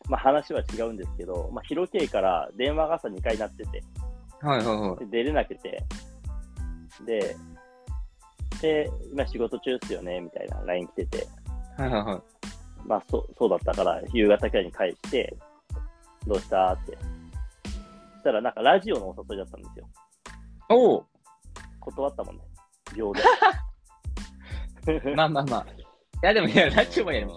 [0.09, 3.83] まあ話は違うんですけど、まあ、広系から電話が朝2回鳴ってて、
[4.41, 4.99] はいはいはい。
[4.99, 5.83] で出れなくて、
[7.05, 7.35] で、
[8.61, 11.27] で、今仕事中っすよね、みたいな LINE 来てて、
[11.77, 12.21] はいはいはい。
[12.85, 15.37] まあそうそうだったから、夕方くらいに返して、
[16.27, 16.97] どうしたって。
[18.13, 19.87] そしたらなんかラジオのお誘いだったんですよ。
[20.69, 21.05] おお
[21.81, 22.43] 断ったもんね。
[22.95, 23.21] 秒で。
[25.15, 25.65] まあまあまあ。
[25.71, 25.75] い
[26.23, 27.35] やでもいや、ラジオもやりまし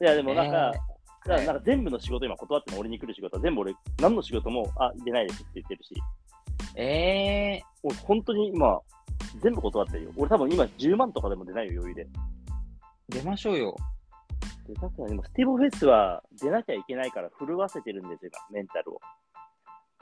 [0.00, 0.90] いや、でもなんか、えー
[1.26, 5.94] だからなんか全部の仕事今断っても俺に来る仕事は全部俺、何の仕事も、あ、出ないですって言ってるし、
[6.74, 6.80] た。
[6.80, 8.80] え俺本当に今、
[9.42, 10.12] 全部断ってるよ。
[10.16, 12.08] 俺多分今10万とかでも出ないよ、余裕で。
[13.10, 13.76] 出ましょうよ。
[14.66, 15.08] 出たくない。
[15.10, 19.00] でもスティーボフェスは出なきゃいけないから震わせてるんですよ、今、メンタルを。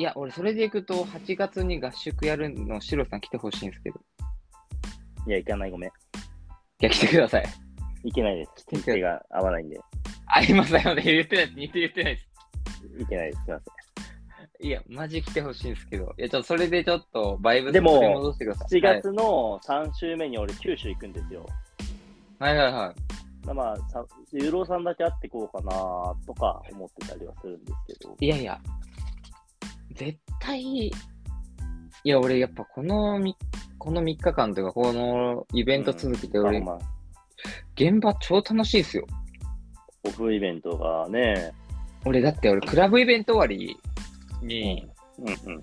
[0.00, 4.00] いや、俺、それでいくと、8月に合宿やるの、シロさん来てほしいんですけど。
[5.26, 5.90] いや、行かない、ごめん。
[5.90, 5.92] い
[6.78, 7.46] や、来てください。
[8.04, 8.64] 行けないです。
[8.70, 9.80] 日程が合わないんで。
[10.26, 11.02] ありますよね。
[11.02, 11.56] 言ってないです。
[11.56, 12.28] 言って言ってないです。
[12.96, 13.42] 行けないです。
[13.42, 14.66] すみません。
[14.68, 16.14] いや、マジ来てほしいんですけど。
[16.16, 18.78] いや、ちょっとそれでちょっと、バイブスでも取り戻してください。
[18.78, 21.44] 7月の3週目に俺、九州行くんですよ。
[22.38, 23.18] はい、はい、はい
[23.54, 25.70] まあ、さユーロさんだけ会ってこうかな
[26.26, 28.16] とか思ってたりはするんですけど。
[28.20, 28.60] いやいや、
[29.94, 30.92] 絶対、い
[32.04, 33.36] や、俺、やっぱこのみ、
[33.78, 36.78] この3日間というか、このイベント続きで、俺、まあ、
[37.74, 39.06] 現場超楽しいですよ。
[40.04, 41.52] オフイベントがね、
[42.04, 43.76] 俺、だって俺、クラブイベント終わり
[44.46, 45.62] に、うんうん。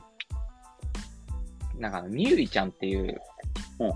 [1.80, 3.22] なんか、みゆりちゃんっていう、
[3.80, 3.92] うん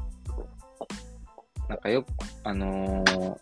[1.68, 2.08] なんかよく、
[2.44, 3.38] あのー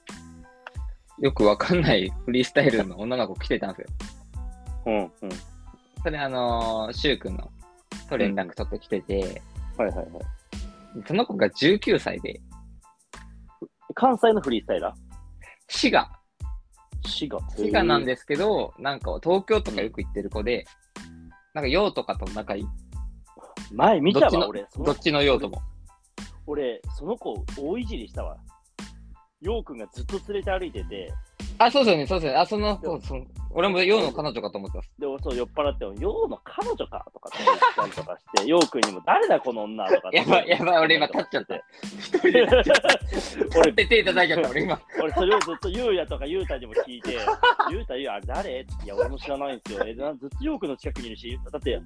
[1.19, 3.87] よくわかんないフリースタイルの女の子来てたんですよ。
[4.85, 5.29] うんうん。
[6.03, 7.51] それ、あのー、シュウ君の
[8.09, 9.41] と連絡取ってきてて、
[9.77, 10.07] はいはいはい。
[11.05, 12.39] その子が19歳で、
[13.93, 14.93] 関西のフリースタイラー？
[15.67, 16.09] 滋賀、
[17.05, 17.39] 滋賀。
[17.49, 20.65] 滋賀なんですけど、なんか東京とかよく行ってる子で、
[21.53, 22.65] なんか陽とかと仲いい。
[23.73, 24.65] 前見たどっちのわ、俺。
[24.69, 25.61] そのどっちの陽とも。
[26.45, 28.37] 俺、その子、大いじりしたわ。
[29.41, 31.13] ようくんがずっと連れて歩いてて、
[31.59, 32.39] あ、そうですよね、そうですよね。
[32.39, 33.25] あ、その、そうそう。
[33.51, 34.91] 俺も陽の彼女かと思ってます。
[34.99, 41.55] で、そう酔っ払っても、ようの彼女かとかって言ったりとかして、 ようくんにも、誰だこの女とかってやばい、やばい、俺今立っちゃった。
[41.55, 43.59] 一人で立っちゃった。
[43.59, 44.79] 俺俺、手叩いちゃった、俺今。
[45.01, 47.17] 俺、それをずっとゆうやとかゆうたにも聞いて、
[47.71, 48.59] ゆうた、ゆうや、あれ誰？
[48.83, 49.83] いや、俺も知らないんですよ。
[49.87, 51.81] えなずっとようくんの近くにいるし、だって、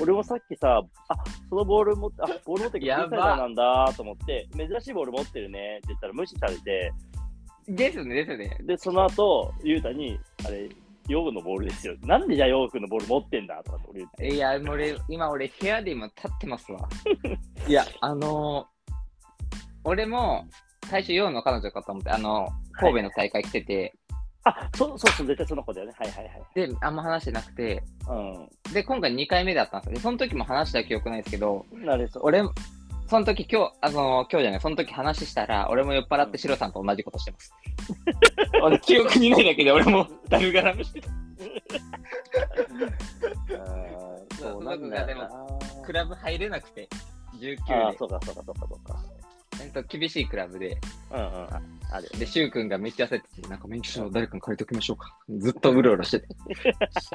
[0.00, 1.16] 俺もさっきさ、あ、
[1.48, 6.92] そのボール持って、あ、ボール持ってるやばなんだと思って、珍しいボール持ってるねって言ったら無視されて、
[7.68, 8.56] ですよね、ですよね。
[8.62, 10.68] で、その後、ゆうたに、あれ、
[11.08, 11.94] ヨウのボールですよ。
[12.02, 14.34] なんでじゃあヨウくんのボール持ってんだとかって俺言って。
[14.34, 16.88] いや、俺、今俺部屋で今立ってますわ。
[17.68, 18.92] いや、あのー、
[19.84, 20.46] 俺も
[20.86, 23.94] 最初陽の彼女かと思って、あの、神戸の大会来てて、
[24.44, 25.92] あ、そうそうそう、絶対その子だよね。
[25.98, 26.34] はいはいはい。
[26.54, 29.94] で、あんま話してなくて、うで、今回2回目だったんですよ。
[29.96, 31.84] で、その時も話した記憶ないですけど、ん。
[31.84, 32.22] なれそう。
[32.24, 32.42] 俺、
[33.08, 37.52] その時今日、あの今日じゃない、その時話したら、俺も酔っ払ってシロさんと同じことしてます。
[38.62, 41.08] 俺、記憶にないだけで俺もだるがらみしてた。
[41.08, 46.88] あーそうなんでもクラブ入れなくて、
[47.40, 49.04] 19あーで、そうかそうかそうかそうか。
[49.62, 50.76] えっと、厳しいクラブで、
[51.10, 51.24] うんうん。
[51.24, 52.10] あある。
[52.18, 55.16] で、シュウ君がめっちゃ焦ってて、なんか免許証誰かに借りておきましょうか。
[55.38, 56.26] ずっとうろうろしてて。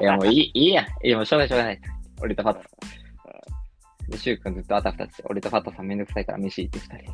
[0.00, 0.86] いや、もういい、いいや。
[1.04, 1.80] いや、もうしょうがない、しょうがない。
[2.20, 3.11] 俺とファッタさん。
[4.08, 7.12] で、シュウ君ずっとあたふたして、俺とファッタさんめんどくさいから飯行って二人。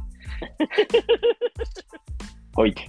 [2.57, 2.87] 置いて。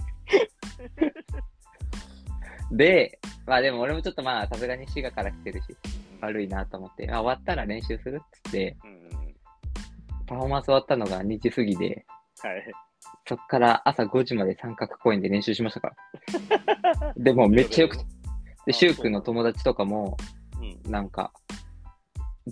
[2.72, 5.76] で、まあでも俺もちょっとまあ、さすがに滋賀から来てるし、
[6.20, 8.76] 悪いなと思って、あ、終わったら練習するっつって。
[10.26, 12.06] パフォーマンス終わったのが2時過ぎで、
[12.40, 12.72] はい。
[13.26, 15.88] そっから朝5時まで三角公園で練習しましたか
[16.98, 17.14] ら。
[17.18, 18.04] でもめっちゃよくて。
[18.66, 20.16] で、シュウ君の友達とかも、
[20.84, 20.90] うん。
[20.90, 21.32] なんか、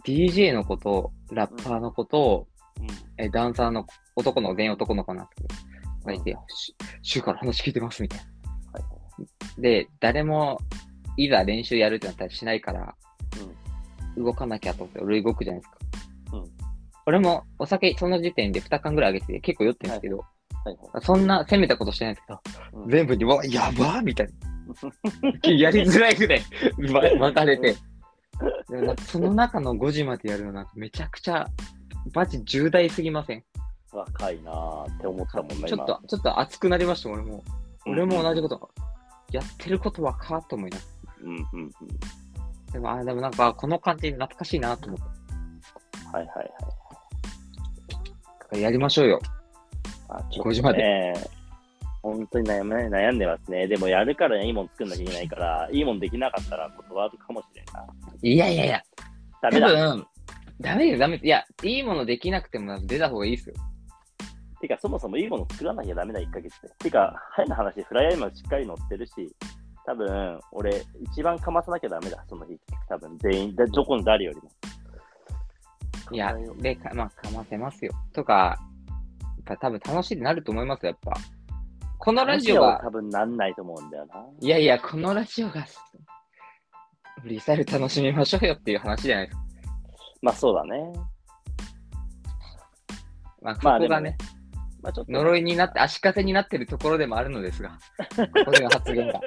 [0.05, 2.47] DJ の子と、ラッパーの子と、
[2.81, 2.87] うん。
[3.25, 8.25] えダンサーの男の子、全員男の子なんですけど、がいて、シュシュウから話聞いてますみたいな。
[8.73, 8.81] は
[9.57, 9.61] い。
[9.61, 10.59] で、誰も、
[11.17, 12.95] いざ練習やるってなったらしないから、
[14.17, 15.79] 動かなきゃと思って、俺動くじゃないですか。
[16.39, 16.59] うん
[17.09, 20.25] 俺もお酒、その時点で2缶ぐらいあげてて、結構酔ってるんですけど、は
[20.71, 21.03] いはい。
[21.03, 25.49] そんな攻めたことしてないんですけど、うん全部に、わ、やばーみたいな。
[25.51, 26.43] やりづらいぐらい
[26.93, 27.77] ま巻かれて。
[28.69, 31.49] でもなんかその中の5時までやるのなんかめちゃくちゃ、
[32.15, 33.45] マジ重大すぎません？
[33.93, 37.43] 若いなーって思ったもんな、ちょっと、ちょっと熱くなりました、俺も。
[37.87, 38.71] 俺も同じこと、
[39.33, 40.85] やってることはかと思いなが
[41.23, 41.71] うんうんうん。
[42.69, 42.73] ら。
[42.73, 45.05] でも、あでもなんか、この感じ懐かしいなと思って。
[46.13, 46.49] はいはいはい。
[47.89, 48.05] だか
[48.53, 49.21] らやりましょうよ。
[50.09, 51.38] あ、ちょっ5時までね。
[52.03, 53.67] 本当に悩め悩んでますね。
[53.67, 57.87] でもやるからいいもん作んなきゃいけないから、いいもんできなかったら断るかもしれんな。
[58.23, 58.83] いやいやいや、
[59.43, 59.69] 多ダメだ。
[59.69, 60.07] 分、
[60.61, 61.21] ダメよ、ダメ。
[61.23, 63.55] いや、いいものできなくても出た方がいいですよ。
[64.61, 66.69] てか、そもそもいいもの作らなきゃダメだ、1ヶ月で。
[66.79, 69.13] てか、変な話、フライヤーもしっかり乗ってるし、
[69.87, 70.83] 多分、俺、
[71.13, 72.59] 一番かまさなきゃダメだ、その日。
[72.89, 74.51] 多分、全員、でどこの誰よりも。
[76.11, 77.93] いやで、かまあ、かませますよ。
[78.13, 78.59] とか、
[79.21, 81.21] やっぱ多分楽しいってなると思いますよ、やっぱ。
[82.09, 84.25] このラジオがは多、分なんないと思うんだよな。
[84.41, 85.67] いやいや、このラジオが、
[87.21, 89.45] フリースタイル楽しみましょうよっていう話じゃないですか。
[90.23, 90.91] まあそうだね。
[93.43, 94.17] まあ、そまあこがね、
[94.83, 97.79] まあちょっと呪いになって、足かせになってるところでもあるのですが、
[98.17, 99.21] ここでの発言が。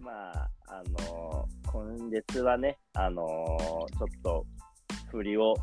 [0.00, 4.46] まあ、あのー今月はね、あのーちょっと、
[5.10, 5.54] 振りを、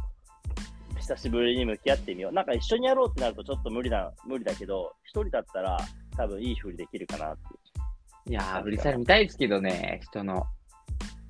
[1.01, 2.31] 久しぶりに向き合ってみよう。
[2.31, 5.77] なんか一緒にやろうってなるとちょっと無理だ、無理だけど、一人だったら
[6.15, 10.45] 多分いい振りできるかなっていやー、フリースタイル見たいですけどね、人の。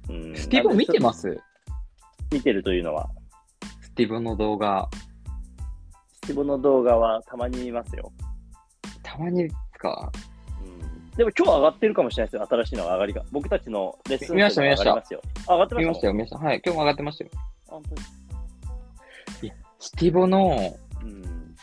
[0.10, 0.30] いう。
[0.30, 1.22] うん、スティボ見てます？
[1.22, 1.40] す
[2.32, 3.10] 見てるというのは、
[3.82, 4.90] スティボの動画。
[6.24, 8.12] スティボの動画はたまに見ますよ。
[9.02, 10.12] たまにですか？
[10.62, 13.24] うん、でも今日上がってるかもしれないですよ、新しいのが上がりが。
[13.32, 15.22] 僕たちのレッスン見ました数が上がりますよ。
[15.48, 15.88] あ上がってましよ。
[15.88, 16.38] 見ましたたよ、見ました。
[16.38, 17.30] はい、今日も上がってましたよ。
[17.68, 18.02] 本当に
[19.82, 21.56] スティボの、うん。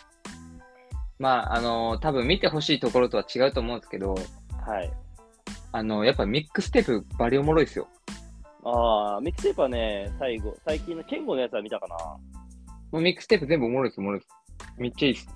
[1.21, 4.93] まあ、あのー多分見てほしいところとは違うと思うんですけど、はい。
[5.71, 7.87] あのやっぱミックステープバリおもろいですよ。
[8.65, 11.97] ああ、ミックステープはね、最後、最近のケンゴのやつは見たかな。
[12.91, 14.33] もうミックステープ全部おもろいです、おもろいです。
[14.79, 15.27] めっちゃいいです。
[15.29, 15.35] や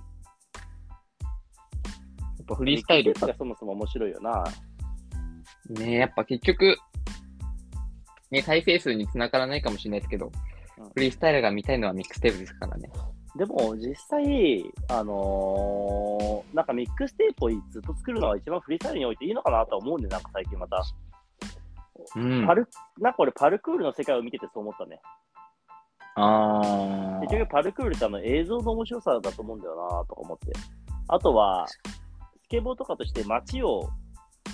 [2.43, 4.45] っぱフリースタイルがそもそも面白いよな。
[5.71, 6.77] ねやっぱ結局、
[8.33, 10.52] ね、再生数につながらないかもしれないですけど、うん
[10.95, 12.91] フリースタイルが見たいのはミックステープですからね。
[13.37, 20.83] でも実際、あのーなんかミックステープをずっと作るのが一番フリースタイルにおいていいのかなとは思うんで、なんか最近また。
[22.17, 22.47] うん。
[22.47, 25.01] パルなんか俺、パルクールの世界を見ててそう思ったね。
[26.17, 30.53] あ結局、パルクールってあの映像の面白さだと思うんだよなとか思って。
[31.09, 31.81] あとは、ス
[32.49, 33.89] ケボーとかとして街を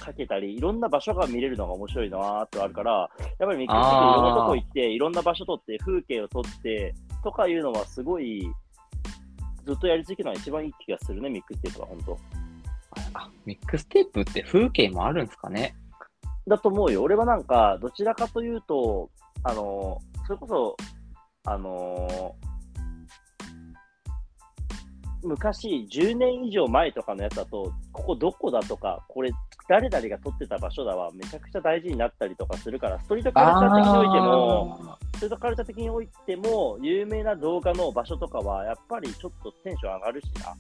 [0.01, 8.51] かけたり、いろんな場所が見れるのが面白いなってあるから、やっぱりミックステープいろんなとこ行って、いろんな場所撮って、風景を撮って、とかいうのはすごい、
[9.65, 12.19] ずっとやり続けるのが一番いい気がするね、ミックステープは本当。
[13.15, 15.75] あ、ミックステープって風景もあるんですかね？
[16.47, 17.03] だと思うよ。
[17.03, 19.11] 俺はなんか、どちらかというと、
[19.43, 20.77] あの、それこそ、
[21.45, 22.35] あの
[25.23, 29.31] 昔、10年以上前とかのやつだと、ここどこだとか、これ、
[29.69, 40.57] 誰々が撮ってた場所だわ、めちゃくちゃ大事になったりとかするから、ストリートカルチャー的においても、ストリートカルチャー的においても、有名な動画の場所とかは、やっぱりちょっとテンション上がるしな。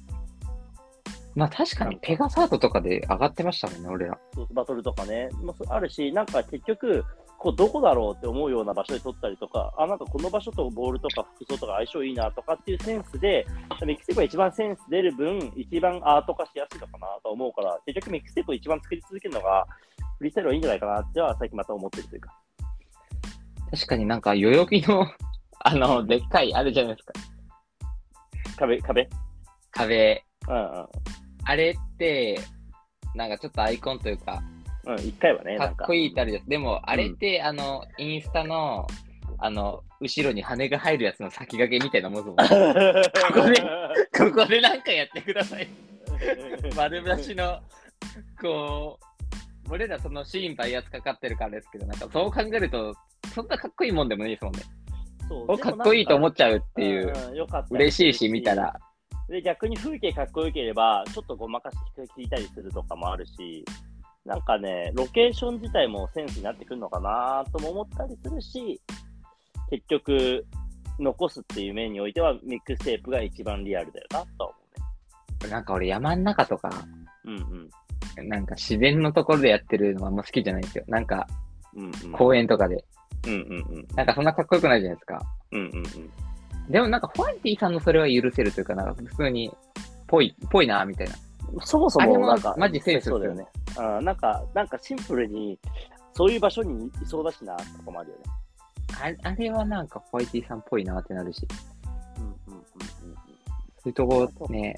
[1.34, 4.18] まあ確かにペガサートとかで上がってましたもんね、俺ら。
[4.52, 7.04] バトルとかね、まあ、あるし、なんか結局、
[7.38, 13.46] こうどこだろうって思うような場所で撮ったりとか、あ、なんかこの場所とボールとか服装とか相性いいなとかっていうセンスで、
[13.86, 19.64] ミックステープが一番センス出る分、一番アート化しやすいのかなと思うから、結局ミックステープを一番作り続けるのが、
[20.18, 22.34] フリースタイルはいいんじゃないかなっては最近また思ってるというか。
[23.70, 25.06] 確かになんか代々木の、
[25.60, 27.12] あの、でっかいあるじゃないですか。
[28.56, 29.08] 壁、壁？
[29.70, 30.24] 壁。
[30.48, 30.88] うん
[31.44, 32.38] あれって、
[33.14, 34.42] なんかちょっとアイコンというか、
[34.88, 34.98] うん。
[34.98, 35.66] うん、一回はね、か。
[35.66, 36.46] っこいいってあるじゃん。
[36.46, 38.86] でも、あれって、あの、インスタの、
[39.38, 42.36] あの、後ろに羽が入るやつの先駆けみたいなもんですも。
[42.36, 43.62] ここで
[44.16, 45.68] ここでなんかやってください。
[46.76, 47.60] 丸出しの、
[48.40, 48.98] こ
[49.68, 52.94] う、俺らそのシーンバイアスかかってるからですけど、なんかそう考えると、
[53.34, 54.60] そんなかっこいいもんでもないですもんね。
[55.28, 58.74] そうかっこいいと思っちゃうっていう、うんよかった嬉しいし、見たら。
[59.28, 61.76] で、逆に風景かっこよければ、ちょっとごまかし
[62.16, 63.64] 聞いたりするとかもあるし、
[64.28, 68.78] なんかね、ロケーション自体もセンスになってくるのかなとも思ったりするし、
[69.70, 70.46] 結局、
[71.00, 76.68] 残すっていう面においては、ミックステープが一番リアルだよなとは思なんか俺山ん中とか、
[77.24, 77.36] うね。
[77.50, 77.68] うん
[78.28, 80.84] なんか自然のところでやってるのはあんま好きじゃないんですよ。
[80.88, 81.28] なんか
[81.74, 81.84] うん。
[81.84, 82.12] うんうん。
[82.12, 82.84] 公園とかで。
[83.26, 83.86] うんうんうん。
[83.94, 85.22] なんかそんなかっこよくないじゃないですか。
[85.52, 86.72] うんうんうん。
[86.72, 89.50] でもなんかファンティさんのそれは許せるというか、なんか普通に、
[90.06, 91.14] ぽい、ぽいな、みたいな。
[91.62, 93.46] そもそももなんか、マジセンスですよそうだよね。
[93.78, 95.58] うん、なんか、なんかシンプルに、
[96.12, 98.22] そういう場所にいそうだしな、とかもあるよね。
[99.22, 101.46] ああれはなんかホワイティさんっぽいなってなるし。
[102.18, 102.64] うんうんうんうん。
[103.14, 104.76] そういうとこね、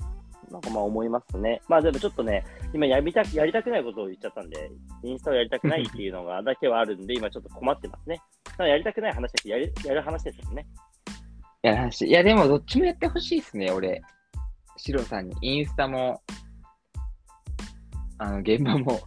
[0.51, 1.63] なんかまあ思いますね。
[1.69, 4.71] まあでもちょっとね、今やりたくやりたくないことを言っちゃったんで、
[5.05, 8.21] インスタをやりたくないっていうのがだけはあるんで、今ちょっと困ってますね。
[8.57, 10.67] ただやりたくない話だけどやるやる話ですよね。
[11.63, 14.03] いや、話いやでもどっちもやってほしいですね、俺。
[14.77, 15.37] シロさんに。
[15.41, 16.21] インスタも、
[18.21, 18.93] あの、現場も。
[18.93, 19.01] うん、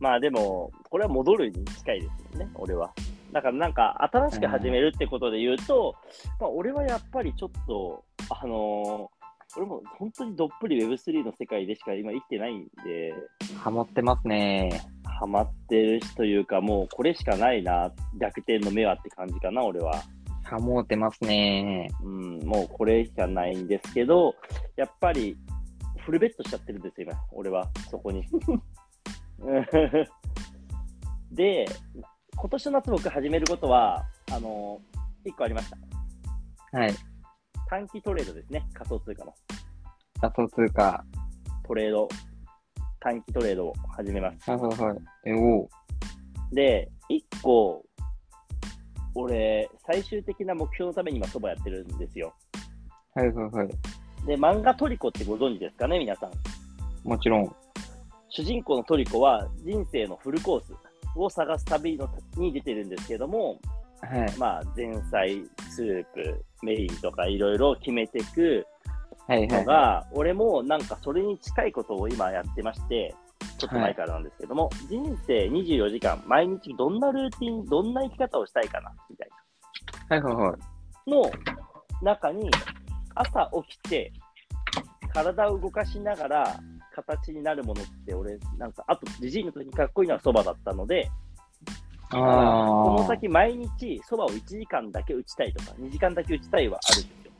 [0.00, 2.92] まあでも、これは戻るに近いですもんね、俺は。
[3.32, 5.94] だからなんか新しく始めるってことで言うと、
[6.40, 9.16] まあ俺はやっぱりちょっと、あのー
[9.56, 13.14] 俺も本当にどっぷり Web3 の世界でしか今生きてないんで、
[13.56, 14.82] ハモってますね。
[15.04, 17.90] ハマってるしというか、もうこれしかないな、
[18.20, 20.02] 逆転の目はって感じかな、俺は。
[20.42, 21.88] ハモってますね。
[22.04, 24.34] うん、もうこれしかないんですけど、
[24.76, 25.36] やっぱり
[26.06, 28.24] フルベットしちゃってるんですよ、今、俺は、そこに。
[31.32, 31.66] で、
[32.36, 34.80] 今年の夏僕始めることは、あの、
[35.24, 35.76] 1個ありました。
[36.78, 36.94] はい。
[37.68, 39.34] 短期トレードですね、仮想通貨の
[40.20, 41.04] 仮想通貨。
[41.66, 42.08] トレード、
[43.00, 44.48] 短期トレードを始めます。
[44.48, 44.98] はいはいはい。
[45.24, 45.68] え、おう。
[46.52, 47.84] で、1個、
[49.16, 52.32] 俺、最終的な目標のために今、そばやってるんですよ。
[53.12, 53.68] はいはいはい。
[54.26, 57.08] で、漫画トリコってご存知ですかね、皆さん。
[57.08, 57.56] もちろん。
[58.28, 60.74] 主人公のトリコは人生のフルコース
[61.16, 63.58] を探す旅のに出てるんですけども、
[64.00, 64.38] はい。
[64.38, 68.66] まあ、前菜、スープ、メインとかいろいろ決めていく
[69.26, 69.48] はいはい。
[69.48, 73.14] のが、俺もなんかそれに近いことを今やってまして、
[73.58, 79.28] ちょっと前からなんですけども、人生24時間、毎日どんなルーティン、どんな生き方をしたいかな、みたい
[80.08, 81.10] はいはいはい。
[81.10, 81.30] なの
[82.02, 82.50] 中に、
[83.16, 84.12] 朝起きて、
[85.12, 86.60] 体を動かしながら
[86.94, 91.10] 形になるものって、俺、なんか、あと、じじいの時にかっこいいのはそばだったので、
[92.10, 93.06] このあ。
[93.06, 97.32] 先毎日そばを1時間だけ打ちたいとか、2時間だけ打ちたいはあるんですよ。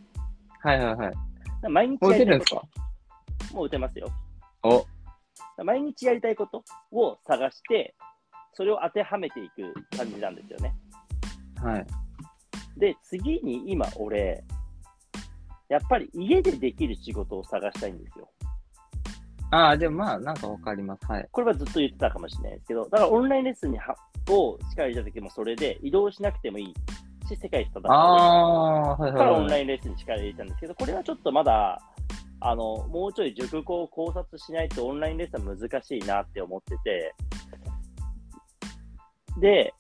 [0.61, 1.15] はいはいはい。
[1.71, 2.63] 毎日やりたいこてるんですか？
[3.49, 4.09] ともう打てますよ。
[4.65, 4.85] お。
[5.63, 7.95] 毎日やりたいことを探して、
[8.55, 10.75] それを当てはめていく感じなんですよね。
[11.63, 11.87] はい。
[12.77, 14.43] で、次に今俺、
[15.69, 18.29] やっぱり家でできる仕事を探したいんですよ。
[19.51, 21.07] ああ、でもまあ、なんかわかります。
[21.07, 21.29] はい。
[21.31, 23.95] これはずっと言ってたかもしれないですけど、だからオンラインレッスンには
[24.29, 26.75] をしっかり入れた時もそれで移動しなくてもいい
[27.29, 29.51] し、世界一戦ああ、はいからオンはいはい。
[29.51, 31.81] ラインレッスンに力入れたんですけど、これはちょっとまだ、
[32.41, 37.15] あの、もうちょい熟考を考察しないとオンラインレッスンは難しいなって思ってて、
[39.41, 39.75] で、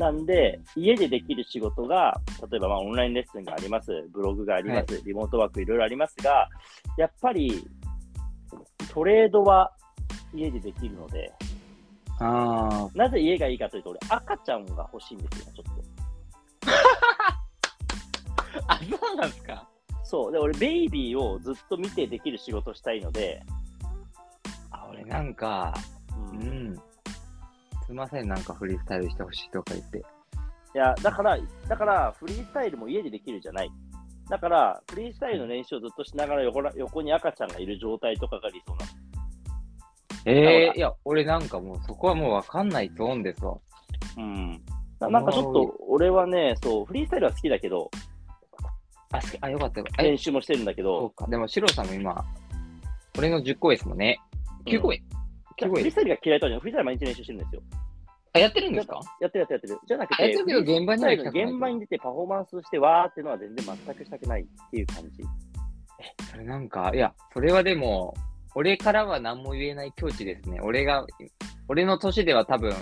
[0.00, 2.18] なんで、家でできる仕事が、
[2.50, 6.48] 例えばまあオンラインレッスンがあります、ブログがあります、リモートワークいろいろありますが、
[6.96, 7.68] やっぱり
[8.90, 9.70] トレードは
[10.32, 11.30] 家でできるので、
[12.18, 15.82] あなぜ家がいいかというと、俺、赤ちゃんが欲しいんですよ、ちょっと。
[18.66, 18.72] あ。
[18.74, 19.68] あ、そうなんですか？
[20.02, 20.32] そう。
[20.32, 23.42] で、俺、ベイビーをずっと見てできる仕事をしたいので、
[24.70, 25.74] あ、俺なんか、
[26.32, 26.82] ううんん。
[27.90, 29.98] すいません、なんかフリースタイルしてほしいとか言って。
[29.98, 30.02] い
[30.74, 31.36] や、だから、
[31.66, 33.70] だから、フリースタイルも家でできるじゃない。
[34.28, 38.92] だから、フリースタイルの練習をずっとしながら横ら横に赤ちゃんがいる状態とかが理想なの。
[40.26, 43.58] ええいや、俺なんかもうそこはもうわかんないゾーンですわ。
[44.16, 44.62] うん。
[45.00, 47.90] ななんかちょっと、俺はね、そう、フリースタイルは好きだけど、
[49.10, 50.04] あ、すあよかったよかった。
[50.04, 51.26] え練、習もしてるんだけどそう、か。
[51.26, 52.24] でも、シロさんも今、
[53.18, 54.20] 俺の10個上ですもんね。
[54.66, 54.94] 9個上。
[54.94, 55.19] 9個上
[55.60, 55.94] じゃあフリース。
[55.94, 57.62] タイルが嫌いとはじゃフリースタイルは毎日練習してるんですよ。
[58.32, 59.00] あ、やってるんですか？
[59.20, 59.78] やってるやってるやってる。
[59.86, 65.22] じゃなくて、やってるけど現場に現場に出てパフォーマンスしてわーっていうのは全然全くしたくないっていう感じ。
[66.30, 68.14] それなんか、いや、それはでも、
[68.54, 70.60] 俺からは何も言えない境地ですね。
[70.62, 71.06] 俺が、
[71.68, 72.72] 俺の年では多分、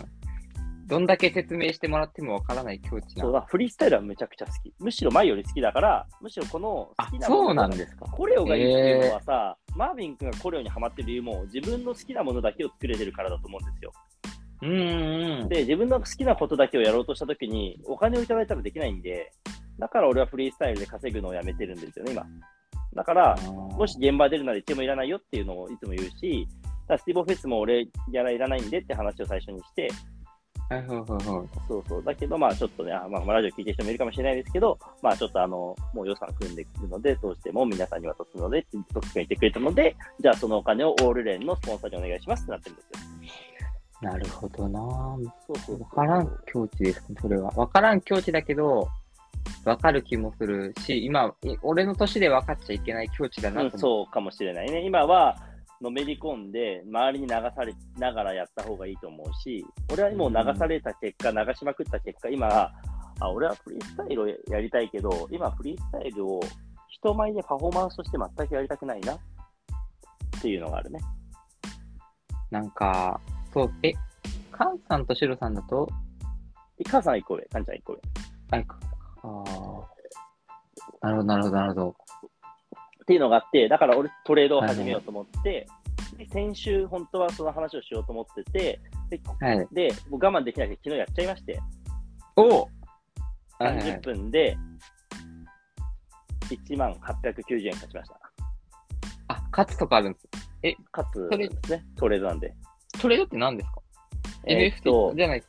[0.88, 4.72] どんだけ説明してもらってもわからない境地なそうだ、フリースタイルはめちゃくちゃ好き。
[4.78, 8.06] むしろ前より好きだから、むしろこの好あき、なものそうなんですか。
[8.06, 13.92] コレオがいいっていうのはさ、マーヴィン君がコレオにハマってる理由も自分の好きなものだけを作れてるからだと思うんですよ。
[14.62, 15.48] うんうんうん。
[15.50, 19.30] で、自分の好きなことだけをやろうとしたときに、お金をいただいたらできないんで、
[19.78, 22.24] だから俺はフリースタイルで稼ぐのをやめてるんですよね、今。
[22.94, 26.48] だから、ももし現場出るなら言ってもいらないよっていうのをいつも言うし、
[26.88, 29.88] だスティーボーフェスも俺、ギャラいらないんでって話を最初にして、
[30.68, 31.48] はいはいはいはい。
[31.66, 32.04] そうそう。
[32.04, 43.08] だけど、まあちょっとね、あまあ、ラジオ聞いてる人もいるかもしれないですけど、まあちょっとあの、もう予算組んでくるので、どうしても皆さんに渡すので、ってトックが言ってくれたので、じゃあそのお金をオールレーンのスポンサーにお願いしますってなってるんですよ。
[44.00, 45.24] なるほどなぁ。
[45.46, 47.50] そうそうわからん境地ですね、それは。
[47.56, 48.88] わからん境地だけど、
[49.64, 54.84] わかる気もするし、今、い俺の年で分かっちゃいけない境地だなうんそうかもしれないね。
[54.84, 55.36] 今は、
[55.80, 62.72] のめり込んで、周りに流されながらやった方がいいと思うし、俺はもう流された結果、流しまくった結果、今、
[63.20, 66.40] あ俺はフリースタイルをやりたいけど、今フリースタイルを
[66.88, 69.18] 人前でパフォーマンスとして全くやりたくないなっ
[70.40, 71.00] ていうのがあるね。
[72.50, 73.20] なんか、
[73.52, 73.92] そう、え、
[74.50, 75.88] カンさんとシロさんだと、
[76.76, 78.00] で母さん1個上、カンちゃん1個上。
[78.50, 78.56] あ
[79.22, 81.96] ああ、なるほど、なるほど、なるほど。
[83.08, 85.66] っていうのがあって、だから俺トレードを始めようと思って、
[86.18, 89.66] で先週本当はその話をしようと思ってて、で、はい。
[89.72, 91.58] でもう我慢できなくて昨日やっちゃいまして、
[92.36, 92.68] おお
[93.58, 94.58] はいはい30分で
[96.50, 98.20] 1万890円勝ちました。
[99.28, 100.28] あ、勝つとかあるんです。
[100.92, 102.52] かつそれですね、トレードなんで。
[103.00, 103.80] トレードって何ですか？
[104.46, 105.42] えーっとじゃない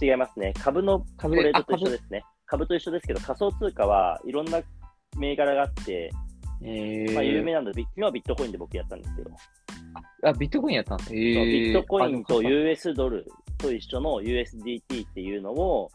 [0.00, 0.52] 違いますね。
[0.62, 2.22] 株のト株レードと一緒ですね。
[2.46, 4.60] 株と一緒ですけど、仮想通貨はいろんな
[5.16, 6.12] 銘柄があって、
[6.62, 9.30] えー、まあ、有名なので、ビ昨日はビットコインで僕やったんですけど、
[10.22, 11.14] あ、ビットコインやったんです。
[11.14, 15.90] えー、ビットコインとあ US ドルと一緒の USDT っていうのを、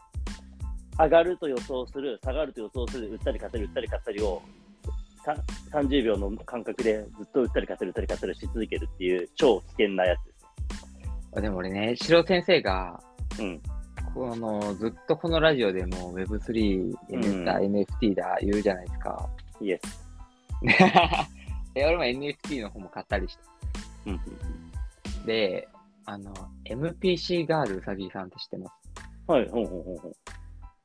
[0.98, 4.42] 上がると予想する、下がると予想する、売ったり買ったり、売ったり買ったりを
[5.24, 5.34] さ
[5.72, 10.46] 30秒の間隔でずっと打ったり勝ったり打ったり勝ったりし続けるっていう超危険なやつです。
[11.36, 13.00] あでも俺ね、シロ先生が、
[13.40, 13.60] うん。
[14.14, 19.28] この、ずっとこのラジオでも Web3、N だ、NFT だ言うじゃないですか。
[19.60, 20.03] イエス。
[21.74, 23.42] で俺も NFT の方も買ったりして。
[24.06, 25.26] うん。
[25.26, 25.68] で、
[26.06, 26.32] あの、
[26.64, 28.72] MPC ガールうさぎさんって知ってます？
[29.26, 30.10] はい、ほんほんほんほん。
[30.10, 30.14] っ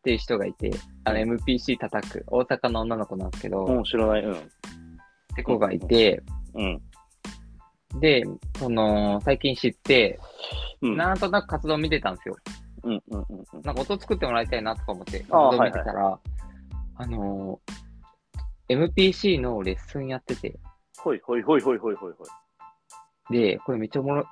[0.02, 0.72] ていう人がいて、
[1.04, 4.24] あの MPC 叩く、大阪の女の子なんですけど、うん、知らない。
[4.24, 4.34] うん。
[4.34, 4.38] っ
[5.36, 6.24] て子がいて、
[6.54, 6.82] うん。
[8.00, 8.24] で、
[8.58, 10.20] その、最近知って、
[10.82, 10.98] うん。
[10.98, 12.38] なんとなく活動見てたんですよ。
[12.84, 13.62] うん、うん、うんうん。
[13.62, 16.20] なんか音作ってもらいたいなとか思って、活動見てたら、
[16.96, 17.69] あ,、のー、
[18.70, 20.58] MPC のレッスンやってて、
[20.98, 22.24] ほいほいほいほいほいほいほ
[23.32, 23.34] い。
[23.34, 24.26] で、これめっちゃおもろ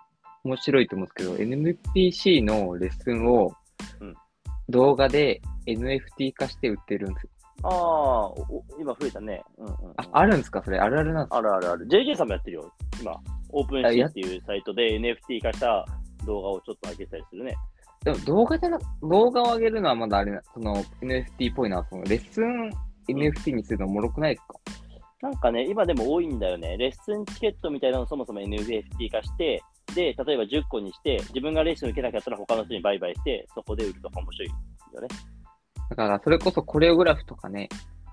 [0.43, 3.51] 面白いと思うんですけど、NPC のレッスンを
[3.99, 4.13] うん
[4.69, 7.29] 動画で NFT 化して売ってるんですよ。
[7.63, 9.41] ああ、お今増えたね。
[9.57, 9.93] うんうん、うん。
[9.95, 10.61] あ、あるんですか？
[10.61, 11.37] それ、あるあるなんですか？
[11.37, 11.87] あるあるある。
[11.87, 12.71] JJ さんもやってるよ。
[13.01, 13.15] 今、
[13.49, 15.85] オープンシーっていうサイトで NFT 化した
[16.25, 17.55] 動画をちょっと上げたりするね。
[18.03, 22.07] でも動画じゃな、動画を上げるのはまだあれな、その NFT っぽいなと思う。
[22.07, 22.69] レッスン
[23.09, 24.59] NFT にするのおもろくないですか？
[25.21, 26.77] なんかね、今でも多いんだよね。
[26.77, 29.63] レッスンチケットみたいなのをそもそも NFT 化して、
[29.95, 34.47] で、例えば10個にして、自分がレッスン受けなかったら他の人に売買して、そこで売るとか面白い
[34.93, 35.07] よね。
[35.89, 37.67] だから、それこそコレオグラフとかね、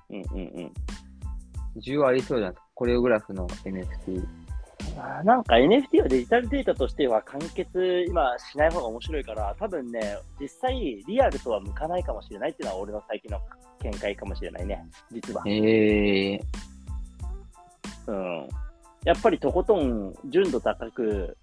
[0.09, 0.73] うんうんうん。
[1.81, 2.67] 需要ありそうじゃないですか？
[2.75, 4.27] コレオグラフの NFT。
[5.25, 13.41] なんか NFT はデジタルデータとしては完結今しない方が面白いから、多分ね、実際リアルとは向かないかもしれないっていうのは俺の最近の
[13.85, 15.43] 見解かもしれないね、実は。
[15.47, 16.41] へえ
[18.07, 18.49] うん。
[19.05, 21.37] やっぱりとことん純度高く、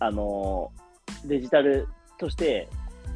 [0.00, 0.86] あのー
[1.24, 2.68] デジタルとして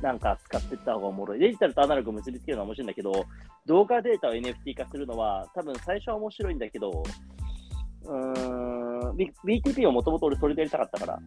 [0.02, 1.38] なんか使っていった方がおもろい。
[1.38, 3.24] デジタルとアナログ結びつけるのは面白いんだけど、
[3.66, 7.02] 動画データを NFT 化するのは多分最初は面白いんだけど、
[8.04, 11.18] うーん、B- BTP をもともと俺それでやりたかったから、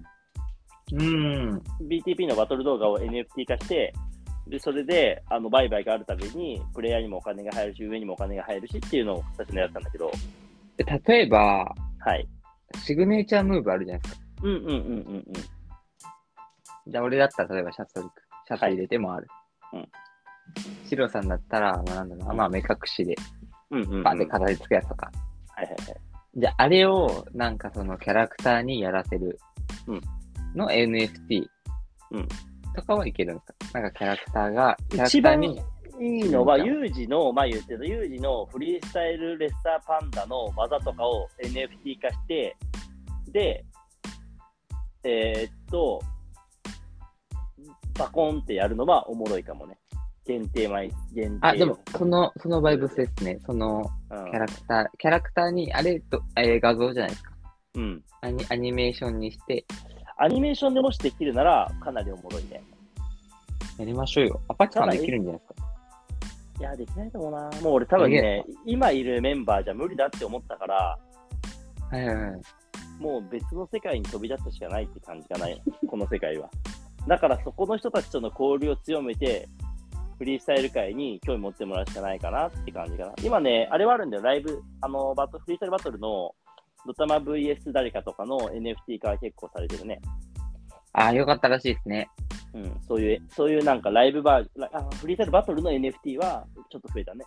[0.93, 1.61] うん。
[1.87, 3.93] BTP のバトル動画を NFT 化して、
[4.47, 10.11] で、それで、あの、売買があるたびに、プレイヤーにもお金が入るし、上にもお金が入るしっていうのを最初にやったんだけど、
[10.77, 12.27] で例えば、はい。
[12.83, 14.21] シグネチャームーブあるじゃないですか。
[14.43, 14.75] うんうんうんうん
[15.15, 15.33] うん。
[16.87, 19.27] じゃあ俺だったら例えばシャツをシャツ入れてもある。
[19.73, 19.87] うん。
[20.87, 23.15] シロさんだったら、まあなんだろうな、まあ目隠しで、
[23.71, 24.03] うんうん、うん。
[24.03, 25.11] バンで飾り付くやつとか。
[25.49, 25.97] はいはいはい。
[26.35, 29.39] じゃああれを、なんかそのキャラクターにやらせる
[29.87, 30.01] うん
[30.55, 31.45] の NFT
[32.11, 32.27] うん
[32.74, 33.80] とかはいけるんですか？
[33.82, 42.55] なんかキャラクターが、キャラ一番クターに、いいのは、うんユージの、まあ言ってた、ユージのフリースタイルレッサーパンダの技とかを NFT 化して、
[43.32, 43.65] で、
[45.03, 46.01] えーっと、
[47.97, 49.78] バコンってやるのはおもろいかもね。
[50.26, 51.47] 限定枚、限定。
[51.47, 53.39] あ、でも、その、そのバイブスですね。
[53.45, 57.32] そのうん、キャラクター、キャラクターに、あれと、えー画像じゃないですか。
[57.76, 58.03] うん。
[58.21, 59.65] アニアニメーションにして、
[60.18, 62.64] アニメーションでもしできるなら、かなりおもろいね。
[63.78, 64.41] やりましょうよ。
[64.47, 65.68] アパッチさんできるんじゃないですか？
[66.59, 67.49] いや、できないと思うな。
[67.61, 70.99] もう俺多分ね、今いるメンバーじゃ無理だって思ったから、
[71.89, 72.41] はいはいはい。
[72.99, 76.49] もう別の世界に飛び出すしかないって感じがない、この世界は。
[77.07, 79.49] だからそこの人たちとの交流を強めて、
[80.20, 83.14] フリースタイル界に興味持ってもらうしかないかなって感じかな。
[83.24, 86.36] 今ね、あれはあるんだよ、ライブ、あの、バトフリースタイルバトルの
[86.86, 90.01] ドタマ VS 誰かとかの NFT 化は結構されてるね。
[90.93, 92.09] ああ、よかったらしいですね。
[92.53, 97.25] うん、そういう、そういうなんかライブバージョン、あフリースタイルバトルの NFT はちょっと増えたね。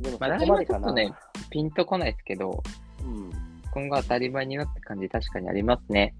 [0.00, 0.80] でもそまあ、こまでかな。
[0.80, 1.14] ちょっとね、
[1.50, 2.62] ピンとこないですけど、
[3.02, 3.30] うん。
[3.72, 6.14] 今後当たり前になって感じ確かにありますね。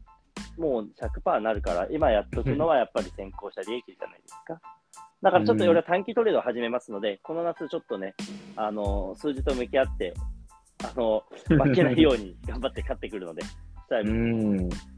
[0.59, 4.61] もう100%なるから、今やっとくのは やっぱり先行した利益じゃないですか。
[5.22, 8.14] だからちょっと俺は短期トレードを始めますので、この夏ちょっとね、
[8.57, 10.14] あの数字と向き合って、
[10.85, 13.43] あの負けないように頑張って勝ってくるので。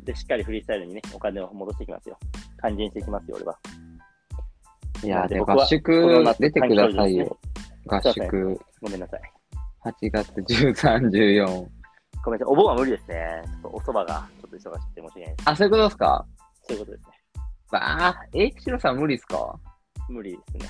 [0.04, 2.16] でしっかりフリースタイルにね、お金を戻していきますよ。
[2.58, 3.58] 還元していきますよ、俺は。
[5.02, 7.36] いや、で、合宿出てくださいよ。
[7.86, 9.20] 合宿、ごめんなさい。
[9.84, 11.66] 8月13、14。
[12.24, 12.52] ごめんなさい。
[12.52, 13.42] お盆は無理ですね。
[13.44, 15.50] ちょっとお蕎麦がちょっと忙しくて申し訳ないです。
[15.50, 16.26] あ、そういうことですか？
[16.62, 17.12] そういうことですね。
[17.72, 19.58] ああ、え、シロさん無理ですか？
[20.08, 20.68] 無理ですね。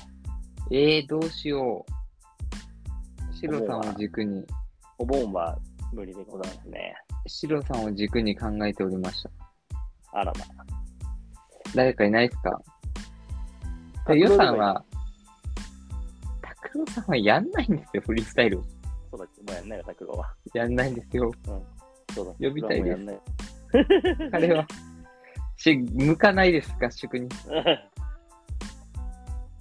[0.71, 3.33] えー、どうしよう。
[3.35, 4.45] シロさんを軸に、
[4.97, 5.57] お盆は
[5.93, 6.95] 無理でございますね。
[7.27, 9.29] シロさんを軸に考えておりました。
[10.13, 10.45] あらま。
[11.75, 12.61] 誰かいないですか？
[14.07, 14.83] で、予算は、
[16.41, 18.61] 拓郎さんはやんないんですよ、フリースタイル。
[19.11, 20.33] そうだっけもうやんないよ、拓郎は。
[20.53, 21.31] やんないんですよ。
[22.15, 22.31] そうだ。
[22.47, 23.05] 呼びたいです
[24.31, 24.67] 拓郎 は。
[25.57, 27.27] し、向かないです、合宿に。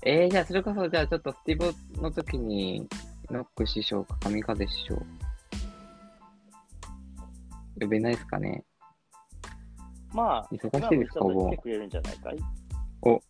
[0.06, 2.88] えー、じゃあ、それこそ、じゃあ、ちょっとスティボの時に、
[3.30, 5.02] ノック師匠か神風師匠。
[7.80, 8.64] 呼べないですかね。
[10.12, 11.62] まあ、忙しいですか、お盆来て。
[11.62, 12.38] くれるんじゃないかい？
[13.02, 13.20] お。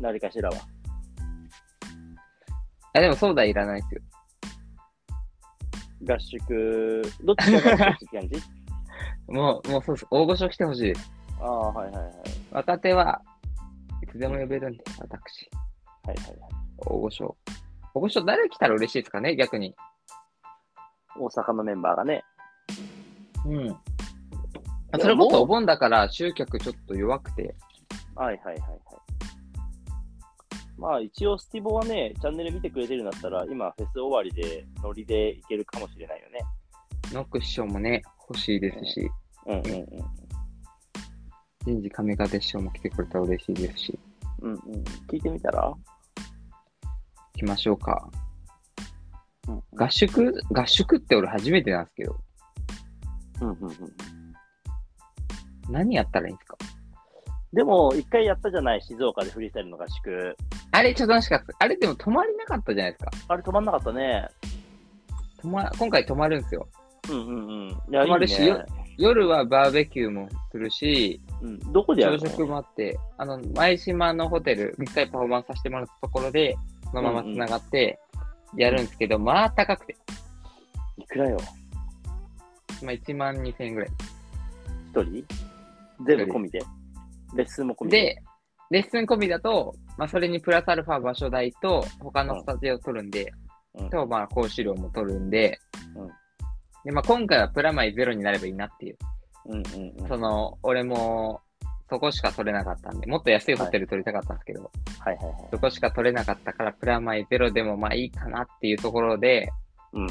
[0.00, 0.56] 何かしらは。
[2.94, 4.02] あ、でもそうだいらないですよ。
[6.14, 8.42] 合宿、どっちが合宿って感じ？
[9.28, 10.06] もう、もうそうです。
[10.10, 11.12] 大御所来てほしいです。
[11.40, 12.14] ああ、はいはいはい。
[12.50, 13.22] 若手は
[14.02, 15.48] いつでも呼べるんで、私。
[16.04, 16.50] はいはいはい。
[16.78, 17.36] 大御所。
[17.94, 19.74] 大御所誰来たら嬉しいですかね、逆に。
[21.16, 22.24] 大阪のメンバーがね。
[23.46, 23.76] うん。
[25.00, 27.54] それこそお盆だから集客ちょっと弱くて。
[28.14, 28.78] はいはいはいはい。
[30.78, 36.40] まあ一応スティボはね、チャンネル見てくれてるんだったら、今フェス終わりでノリでいけるかもしれないよね。
[37.12, 39.10] ノック師匠もね、欲しいですし、
[39.46, 39.86] うんうんうん。
[41.64, 43.98] 人事神風師匠も来てくれたら嬉しいですし、
[44.40, 44.58] うんうん。
[45.08, 45.62] 聞いてみたら？
[45.62, 45.78] 行
[47.34, 48.10] きましょうか。
[49.48, 50.40] うん合宿？
[50.52, 52.16] 合宿って俺初めてなんですけど、
[53.40, 53.74] うんうんうん。
[55.70, 56.56] 何やったらいいんですか？
[57.52, 60.36] でも、一回やったじゃない、静岡でフリースタイルの合宿。
[60.70, 61.46] あれちょっと楽しかった。
[61.58, 63.10] あれでも泊まりなかったじゃないですか。
[63.28, 64.26] あれ止まんなかったね。
[65.40, 66.68] 泊ま、今回泊まるんですよ。
[67.10, 67.68] うんうんうん。
[67.68, 68.64] いや、泊まるしいいね。
[68.98, 72.20] 夜はバーベキューもするし、うん、どこでやるの？
[72.20, 76.56] 朝食もあって、あの、前島のホテル、一回パフォーマンスさせてもらったところで、
[76.90, 77.98] そのまま繋がって、
[78.56, 79.96] やるんですけど、まあ高くて、
[80.96, 81.38] いくらよ？
[82.84, 83.90] まあ1万2000円ぐらい。
[84.90, 85.24] 一人？
[86.06, 86.60] 全部込みで？
[87.34, 88.00] レッスンも込みで？
[88.00, 88.22] で、
[88.70, 93.32] レッスン込みだと、まあそれにプラスアルファ場所代と、他のスタジオを取るんで、
[93.74, 95.58] うんと、まあ講師料も取るんで、
[95.96, 96.08] うん
[96.84, 98.98] で、まあ今回はプラマイゼロになればいいなっていう。
[99.46, 100.08] うんうんうん。
[100.08, 101.40] その、俺も、
[101.88, 105.34] そこしか取れなかったんで、もっと安いホテル取りたかったんですけど、はいはいはい。
[105.50, 109.48] そこしか取れなかったから、プラマイゼロでもまあいいかなっていうところで、
[109.92, 110.06] うん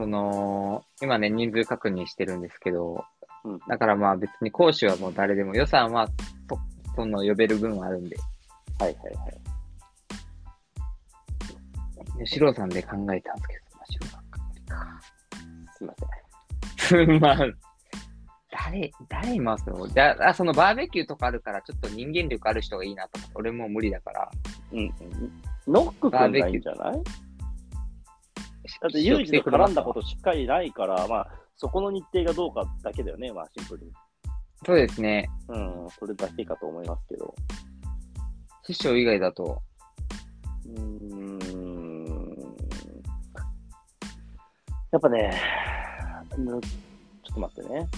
[0.00, 3.04] その、今ね、人数確認してるんですけど、
[3.44, 6.08] うんだからまあ別に講師はもう誰でも、予算は
[6.48, 6.58] そ、
[6.96, 8.16] その呼べる分はあるんで、
[8.78, 9.28] はいはいは
[12.22, 12.26] い。
[12.26, 14.40] シロさんで考えたんですけど、まあ、シロさんか。
[15.74, 15.94] すいま
[16.88, 17.06] せん。
[17.06, 17.58] すまん。
[18.50, 24.30] 誰、誰いますよだあそのバーベキューとかあるから、ちょっと人間力ある人がいいなと思って、俺もう無理だから。
[24.72, 24.92] うんうん。
[25.68, 27.02] ノック君がいいんじゃない？
[28.80, 33.92] だってユージと絡んだことしっかりないから、まあ、そこの日程がどうかだけだよね、まあシンプルに。
[34.64, 35.28] そうですね。
[35.48, 37.34] うん、それだけかと思いますけど。
[38.64, 39.62] 師匠以外だと、
[40.66, 41.10] うーん。
[44.92, 45.40] やっぱね、
[46.36, 46.68] うんちょ
[47.32, 47.88] っと待ってね。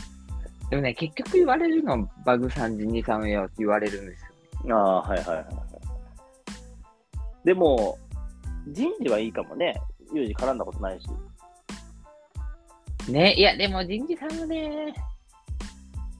[0.70, 4.24] でもね、結局言われるのはバグさん、ジニさんよって言われるんです
[4.66, 4.76] よ。
[4.76, 5.46] ああ、はいはいはいはい。
[7.44, 7.98] でも、
[8.68, 9.74] 人事はいいかもね。
[10.12, 11.08] ユージ絡んだことないし。
[13.10, 14.94] ね、いや、でも人事さんもね、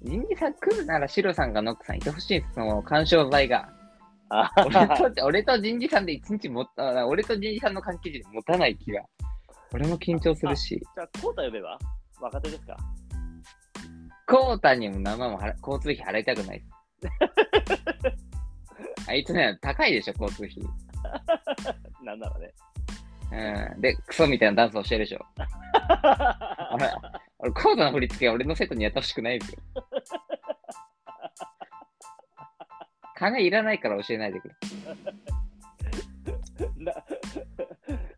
[0.03, 3.69] 人事さん来るならシロさんがノックさんいてほしいんです、その干渉剤が。
[4.31, 9.03] あ俺と、俺と人事さんで一日もった、俺と人事さんの関係で持たない気が。
[9.73, 10.77] 俺も緊張するし。
[10.79, 11.79] じゃあ、コータ呼べば？
[12.21, 12.77] 若手ですか？
[14.27, 16.63] コータにも生も払交通費払いたくない。
[19.09, 20.63] あいつね、高いでしょ、交通費。
[22.03, 22.53] なんならね。
[23.33, 23.81] うん。
[23.81, 25.25] で、クソみたいなダンスをしてるでしょ。
[26.75, 26.91] 俺、
[27.39, 29.59] 俺コータの振り付けは俺のセットにやってほしくないですよ。
[33.17, 34.55] 金いらないから教えないでくれ。
[36.77, 36.93] な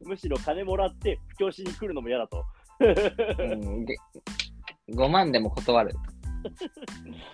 [0.00, 2.44] むしろ金もらって布教しに来るのも嫌だと。
[2.80, 3.96] うん、げ
[4.90, 5.94] 5万でも断る。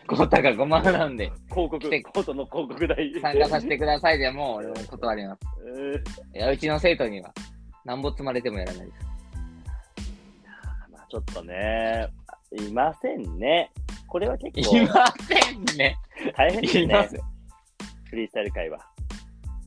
[0.06, 3.12] コータが5万なんで、広告、コートの広告代。
[3.20, 5.40] 参加させてくださいでも、俺も断ります。
[5.66, 7.32] えーいや、うちの生徒には、
[7.90, 8.98] なんぼ積まれてもやらないです。
[10.92, 12.08] まあちょっとね、
[12.52, 13.72] いませんね。
[14.06, 15.96] これは結構いませんね。
[16.36, 17.16] 大変ですねいます。
[18.08, 18.78] フリースタイル会は。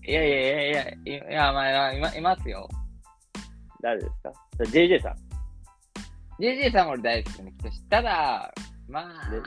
[0.07, 2.69] いやいやいやいや、いいや、まあ、まあいま、いますよ。
[3.81, 4.31] 誰ですか
[4.71, 5.15] ?JJ さん。
[6.41, 8.53] JJ さんも俺大好きな人し、ただ、
[8.87, 9.41] まあで、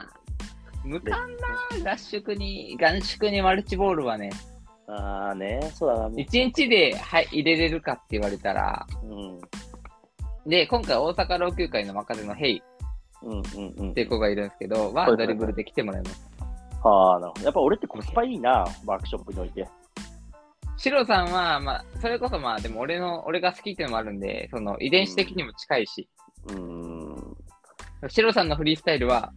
[0.85, 1.31] 無感
[1.83, 4.29] な合宿に、合宿にマルチボールはね、
[4.89, 6.09] ああね、そうだな。
[6.09, 9.41] もう1日で、はい、入れれるかって言われたら、うん。
[10.49, 12.63] で、今回大阪老朽会の若手のヘイ
[13.23, 13.95] うんうんうんっ。
[13.95, 16.29] ていう子がいるんですけど、はいはいはドリブルで来てもらいます。
[16.83, 17.45] はあ、なるほど。
[17.45, 19.67] やっぱ俺ってコスパいいな、ワークショップにおいて。
[20.77, 26.09] シロさんは、まあ、それこそまあ、でも俺の、俺が好きっていうのもあるんで、その遺伝子的にも近いし、
[26.49, 27.37] うーん。
[28.09, 29.33] シロさんのフリースタイルは、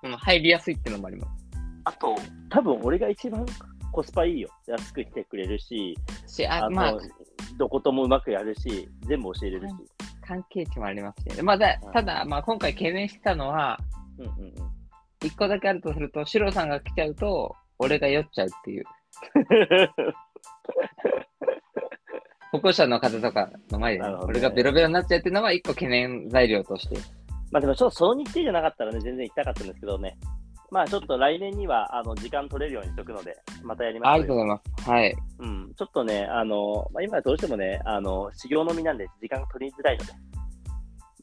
[0.00, 1.42] その入りやすいっていうのもあります。
[1.84, 2.16] あと、
[2.48, 3.44] 多分俺が一番
[3.92, 4.48] コスパいいよ。
[4.66, 6.98] 安く来てくれるし、し、あ、あと、まあ、
[7.58, 9.74] どこともうまくやるし、全部教えれるし。
[10.22, 11.42] 関係値もありますしね。
[11.42, 13.78] まあ、だただ、まあ、今回懸念してたのは、
[14.18, 14.54] うんうんうん。
[15.22, 18.84] 一個だけあるとすると、シロさんが来ちゃうと、俺が酔っちゃうっていう。
[22.52, 26.96] 歩行者の方とかの前でね、俺がベロベロになっちゃうっていうのは一個懸念材料として。
[27.50, 30.18] まあでもちょっとその日程じゃなかったらね、全然行きたかったんですけどね。
[30.72, 34.26] まあちょっと来年にはあの時間取れるようにしとくので、またやりまあしょうよ。
[34.26, 34.90] りがとうございます。
[34.90, 35.16] はい。
[35.40, 40.12] うん、ちょっとね、あの、まあ、今はどうしてもね、あの、修行の身なんで時間取りづらいので、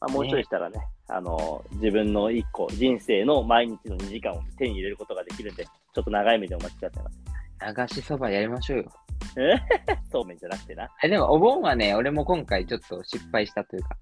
[0.00, 0.78] まあ、もうちょいしたらね、
[1.08, 7.02] あの、自分の一個、人生の毎日の2時間を手に入れることができるんで、ちょっと長い目でお待ちください
[7.66, 7.96] ませ。
[7.96, 8.92] 流しそばやりましょうよ。
[9.36, 9.56] え？
[10.12, 10.88] そうめんじゃなくてな。
[11.02, 13.96] えでも、お盆はね、俺も今回ちょっと失敗したというか、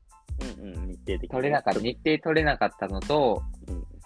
[0.60, 1.28] うんうん、日程的に。
[1.30, 3.97] 取れなかった、日程取れなかったのと、うん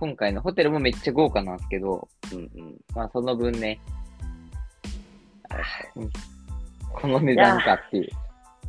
[0.00, 2.76] 今回のホテルもめっちゃ豪華なんですけど、うんうん。
[2.94, 3.80] まあその分ね、
[5.96, 6.10] うん
[6.92, 8.08] この値段かっていう。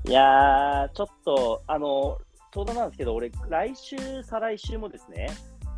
[0.05, 2.17] いやー、ちょっと、あの、
[2.53, 5.29] 相談なんですけど、俺、来週、再来週もですね、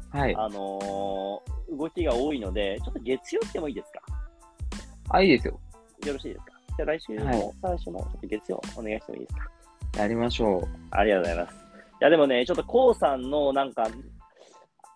[0.10, 0.36] はい。
[0.36, 4.02] あのー動きが多いので、ちょっと月曜日でもいいですか？
[5.10, 5.60] あ、いいですよ。
[6.06, 6.52] よろしいですか？
[6.78, 9.36] じゃあ来週も、はい再来週も、ちょっと月曜お願いしてもいいです
[9.93, 10.02] か？
[10.02, 10.68] やりましょう。
[10.91, 11.56] ありがとうございます。
[11.56, 11.58] い
[12.02, 13.88] や、でもね、ちょっとコウさんのなんか、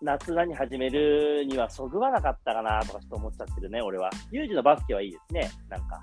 [0.02, 4.10] 夏何始めるにはそぐわなかったかなとかちょっと思っちゃってるね、俺は。
[4.30, 6.02] ユージのバスケはいいですね、なんか。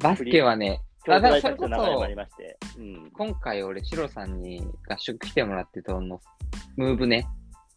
[0.00, 2.06] バスケはね、あだそれこそ。
[2.78, 3.10] うん。
[3.12, 6.20] 今回俺、シロさんに合宿来てもらってたの、
[6.76, 7.26] ムーブね、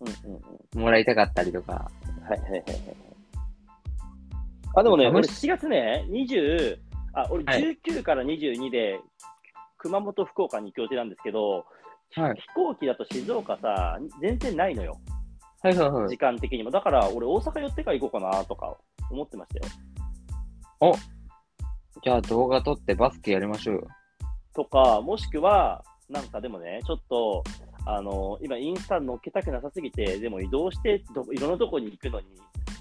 [0.02, 0.42] うんうん
[0.76, 0.82] うん。
[0.82, 1.90] もらいたかったりとか、
[2.28, 2.64] はいはいはいはい。
[4.76, 6.78] あ、でもね、楽俺し7月ね、20、
[7.14, 9.00] あ、俺はい19から22で、
[9.78, 11.66] 熊本、福岡に行く予定なんですけど、
[12.16, 12.36] はい。
[12.36, 14.98] 飛行機だと静岡さ、全然ないのよ。
[15.62, 16.18] はいはいはい時。
[16.18, 16.72] 間的にも。
[16.72, 18.78] だから、俺、大阪寄ってから行こうかなとか
[19.10, 19.74] 思ってましたよ。
[22.04, 23.88] じゃあ動画撮ってバスケやりましょうよ。
[24.54, 27.44] とか、もしくは、なんかでもね、ちょっと、
[27.86, 32.28] あの、今、インスタ載っけたくなさすぎて、でも移動してど、いろんなとこに行くのに、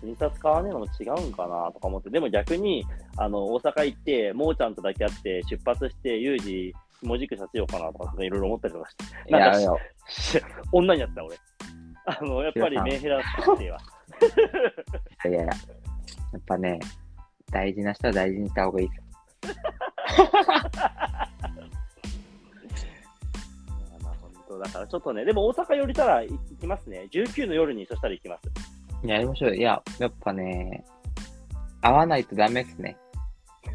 [0.05, 2.85] インスタ使わねえのも違うんかなとか思って、でも逆に、
[3.17, 9.73] あの、大阪行って、もーちゃんとだけ会って、出発して、ユージ、文字くさせようかなとか、いろいろ思ったりとかして、いなんかやいや、
[10.73, 11.37] 女になった、俺。
[12.07, 13.21] あの、やっぱりメンヘラっ
[13.59, 13.79] ていうわ。
[15.25, 15.51] いやいや、や
[16.39, 16.79] っぱね、
[17.51, 19.05] 大事な人は大事にした方がいいですよ。
[24.03, 27.09] まあ本当だからちょっとね、でも大阪寄りたら行きますね。
[27.11, 28.43] 19の夜にそしたら行きます。
[29.07, 29.55] やりましょうよ。
[29.57, 30.85] いや、やっぱね、
[31.81, 32.97] 会わないとダメですね。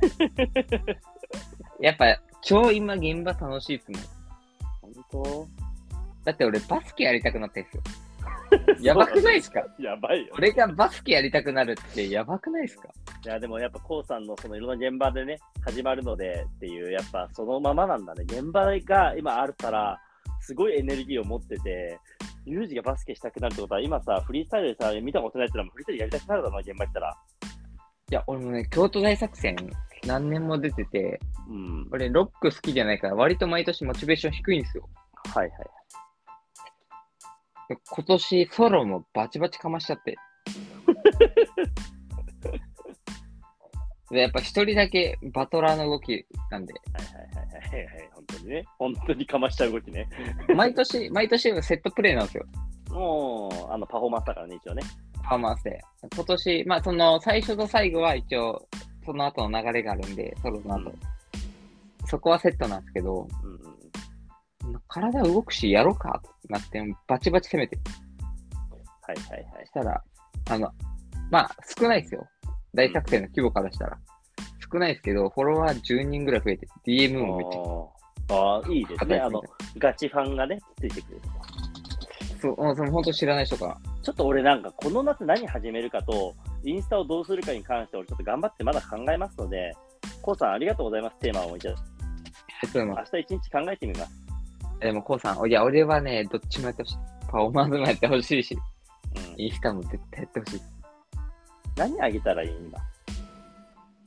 [1.80, 4.02] やっぱ、超今現場楽しいっすもん。
[4.82, 5.48] 本当？
[6.24, 7.84] だって俺バスケやりたくなったんですよ。
[8.82, 10.34] やばくないですかやばいよ。
[10.38, 12.90] 俺がバスケやりたくなるってやばくないですか？
[13.26, 18.24] いや、でもやっぱ、こうさんのそのいろんな現場でね、始まるのでっていう、やっぱそのままなんだね。
[18.24, 20.00] 現場が今あるから、
[20.40, 21.98] すごいエネルギーを持ってて、
[22.46, 27.18] ユージがバスケしたくなるってことは、今さ、フリースタイルでさ、見たことないってのは、フリースタイルやりたくなるだろうな、現場行ったら。
[28.10, 29.56] いや、俺もね、京都大作戦
[30.06, 31.88] 何年も出てて、うん。
[31.92, 34.90] 俺ロック好きじゃないから割と毎年モチベーション低いんですよ。
[35.34, 35.60] はいはい。
[35.60, 35.66] で
[37.90, 40.18] 今年ソロもバチバチかましちゃって。
[44.10, 48.10] で、やっぱ一人だけバトラーの動きなんで、はいはいはいはいはい。
[48.14, 48.66] 本当にね。
[48.78, 50.10] 本当にかましちゃう動きね。
[50.56, 52.46] 毎年、毎年セットプレーなんですよ。
[52.90, 54.84] もう、あの、パフォーマンスだからね、一応ね。
[55.24, 55.82] パフォーマンスで。
[56.14, 58.68] 今年、まあその最初と最後は一応、
[59.06, 60.90] その後の流れがあるんで、ソロの後。
[60.90, 61.00] うん
[62.12, 63.61] そこはセットなんですけど、うん。
[64.88, 67.78] 体動くしやろうかってなって、バチバチ攻めて。
[69.02, 69.66] はいはいはいそ。
[69.66, 70.04] したら、
[70.50, 70.72] あの、
[71.30, 72.28] まあ、少ないですよ。
[72.74, 73.98] 大作戦の規模からしたら。
[74.72, 79.20] 少ないですけど、フォロワー10人ぐらい増えて、DM もめっちゃあーあー、いいですね。
[79.20, 79.42] あの
[79.78, 81.22] ガチファンがね、ついてくる。
[82.42, 83.78] そう、その本当知らない人が。
[84.02, 89.74] ちょっと俺なんか、この夏何始めるかと、インスタをどうするかに関して、俺ちょっと頑張ってまだ考えますので、
[90.22, 91.80] コウさんありがとうございます、テーマをいただき
[92.64, 94.31] えっと、ま明日一日考えてみます。
[94.82, 96.98] あでも、こうさん、いや、俺はね、どっちもやってほしい。
[97.28, 98.58] パフォーマンスもやってほしいし、
[99.16, 100.62] うん、インスタも絶対やってほしい。
[101.76, 102.80] 何あげたらいい今。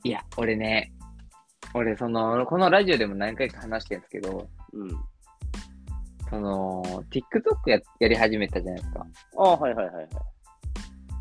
[0.03, 0.91] いや、俺ね、
[1.73, 4.89] 俺、その、このラジオでも何回か話してるんですけど、うん。
[6.29, 9.05] その、TikTok ややり始めたじゃないですか。
[9.37, 10.07] ああ、はいはいはいはい。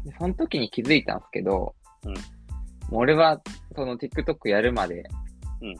[0.04, 1.74] でその時に気づいたんですけど、
[2.04, 2.14] うん
[2.90, 3.40] もう俺は、
[3.74, 5.04] その TikTok やるまで、
[5.62, 5.76] うん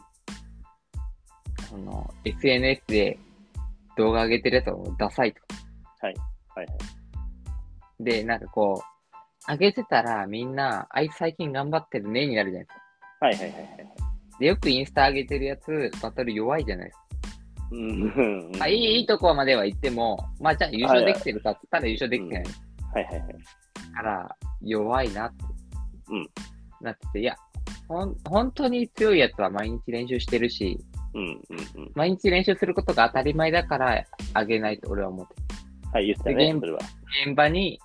[1.69, 3.19] その、SNS で
[3.97, 5.39] 動画上げてるやつはもうダサいと。
[6.01, 6.15] はい
[6.55, 6.67] はい。
[7.99, 8.81] で、なんかこ
[9.47, 12.83] う、上げてたらみんな、あいつ最近頑張ってるねになるじゃないですか。
[13.25, 14.39] はいはいはいはい。
[14.39, 17.05] で、よくインスタ上げてるやつ、バトル弱いじゃないですか。
[17.71, 18.51] うん。
[18.61, 22.43] あいい、いいとこまでは行っても、まあじゃあ優勝できてるかっつったら優勝できてない
[22.93, 23.33] はいはいはい。
[23.93, 25.43] から、弱いなって、
[26.09, 26.29] うん
[26.81, 27.35] なってて、いや、
[27.87, 30.79] ほん、本当に強いやつは毎日練習してるし、
[31.15, 31.91] うんうんうん。
[31.95, 34.05] 毎日練習することが当たり前だから
[34.35, 35.33] 上げないと俺は思って
[35.91, 36.79] はい、言ってたねそれは。
[37.25, 37.79] 現場に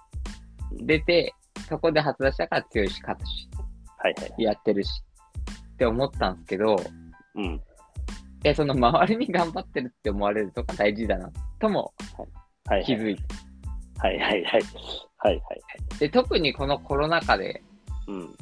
[0.72, 1.32] 出て、
[1.68, 3.48] そこで発出したから強いし、勝つし、
[3.98, 4.42] はいはい。
[4.42, 4.90] やってるし、
[5.74, 6.76] って思ったんですけど、
[7.36, 7.60] うん。
[8.42, 11.92] え、その周りに頑張ってるって思われるとか大事だな、とも
[12.66, 12.84] はいはい。
[12.84, 13.22] 気づいて。
[13.98, 14.62] はいはいはい。
[15.18, 15.98] はいはい。
[16.00, 17.62] で、特にこのコロナ禍で、
[18.08, 18.34] うん。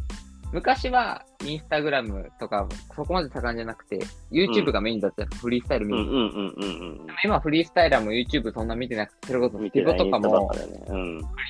[0.53, 3.99] 昔はインスタグラムとかそこまで盛んじゃなくて、
[4.31, 5.99] YouTube がメインだったらフリースタイル見る。
[6.01, 9.65] うんうんうんうん今フリースタイラーも YouTube そんな見てなくて、それこそうん。
[9.65, 10.49] 見てないボとかも。
[10.49, 10.55] フ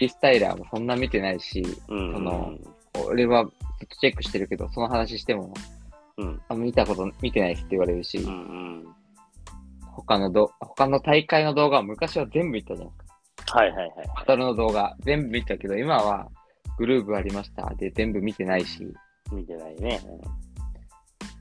[0.01, 2.12] リースタイラーもそんな見てないし、うん。
[2.14, 2.59] その
[3.07, 3.51] 俺はず
[3.84, 5.53] っとチェックしてるけど、その話しても、
[6.16, 6.40] うん。
[6.49, 8.86] あ見たこと見てないって言われるし、うんうん。
[9.92, 13.05] 他のど、他の大会の動画は昔は全部見たじゃないで
[13.46, 13.59] すか。
[13.59, 13.90] はいはいはい。
[14.16, 16.28] バトルの動画全部見たけど、今は
[16.79, 18.87] グルーブありましたで全部見てないし、
[19.33, 20.01] 見てないね。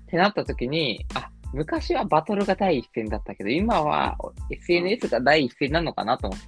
[0.04, 4.18] ってなった時に、あ、昔はバトルが第一線だったけど、今は
[4.50, 6.48] SNS が第一線なのかなと思って。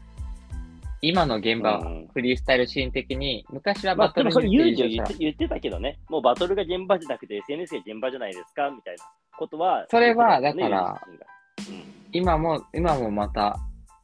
[1.02, 8.70] 今の現場はうんフリースタイルシーン的に、昔はまあ、バトルでもそれ言って言ってたけどね、もうバトルが現場じゃなくて SNS が現場じゃないですか？
[8.70, 9.06] みたいな
[9.38, 9.86] ことは。
[9.90, 11.26] それはだから、ユー
[11.64, 13.58] ジ自身が今も、今もまた、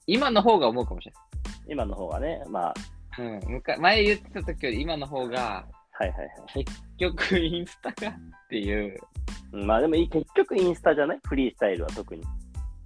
[0.07, 1.13] 今の方が思うかもしれ
[1.65, 2.75] うん、今の方がね、まあ、ない。
[3.19, 3.39] うん。
[3.53, 6.25] むか前言ってた時より今の方が、はいはいは
[6.59, 6.65] い。
[6.65, 8.13] 結局インスタがっ
[8.49, 8.99] ていう。
[9.53, 11.19] うんまあでも結局インスタじゃない？
[11.23, 12.21] フリースタイルは特に。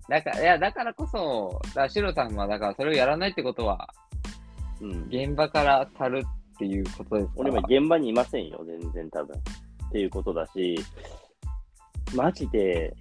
[0.07, 3.87] だから、いや、だからこそ、だからシロさんは、だからそれをやらないってことは、
[4.81, 5.07] うん。
[5.09, 6.23] 現場から去る
[6.55, 9.37] っていうことですか俺今現場にいませんよ、全然多分。
[9.37, 10.75] っていうことだし、
[12.15, 12.93] マジで、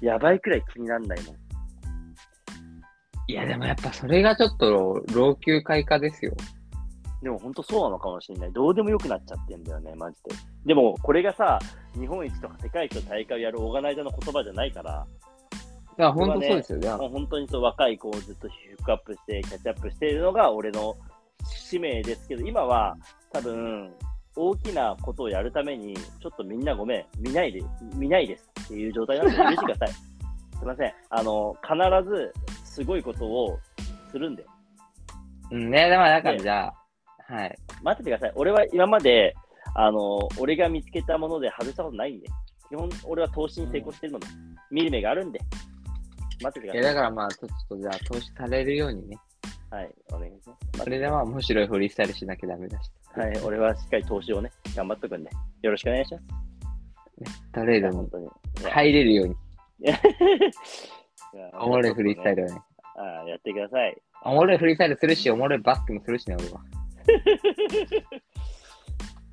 [0.00, 1.36] やばいくらい気になんないもん。
[3.28, 6.34] いや、でもやっぱそれがちょっと老朽化化ですよ。
[7.22, 8.52] でも本当そうなのかもしれない。
[8.52, 10.30] どうでもよくなっちゃってんだよね、マジで。
[10.66, 11.58] でもこれがさ、
[11.98, 15.06] 日本一とか世界一の大会をやるオーガナイザーの言葉じゃないから、
[15.98, 16.88] いや、本当そうですよね。
[16.90, 20.96] もう本当にそう若い子をずっとフックアップして、キャッチアップしているのが俺の
[21.44, 22.96] 使命ですけど、今は
[23.32, 23.92] 多分、
[24.36, 27.60] 大きなことをやるために、ちょっとみんなごめん、見ないで、
[27.96, 29.88] 見ないですっていう状態なので、 許してください。
[29.88, 30.92] すいません。
[31.10, 32.32] あの、必ず
[32.64, 33.58] すごいことを
[34.12, 34.46] するんで。
[35.50, 36.74] うんね、でもだからじゃあ、
[37.28, 37.58] はい。
[37.82, 38.32] 待っててください。
[38.34, 39.34] 俺は今まで、
[39.74, 42.28] あの、俺が見つけたもので外したことないんで。
[42.68, 44.26] 基本、俺は投資に成功してるので、
[44.70, 45.40] 見る目があるんで。
[46.42, 46.94] 待ってていや、ください。
[46.94, 49.18] だからまあ、ちょっとじゃあ、投資されるようにね。
[49.70, 50.82] はい、お願いします。
[50.84, 52.90] それでまあ、面白いフリースタイルしなきゃダメだし。
[53.14, 55.30] はい、俺はしっかり投資をね、頑張っとくんで、
[55.62, 56.48] よろしくお願いします。
[57.52, 58.24] トレードに本当に。
[58.26, 58.28] い
[58.62, 59.34] や入れるように。
[59.80, 60.00] いや
[61.60, 62.60] おもろいフリースタイルをね。
[62.96, 63.96] ああやってください。
[64.24, 66.60] おもろいフリースタイルするし、おもろいバスケもするしね、俺は。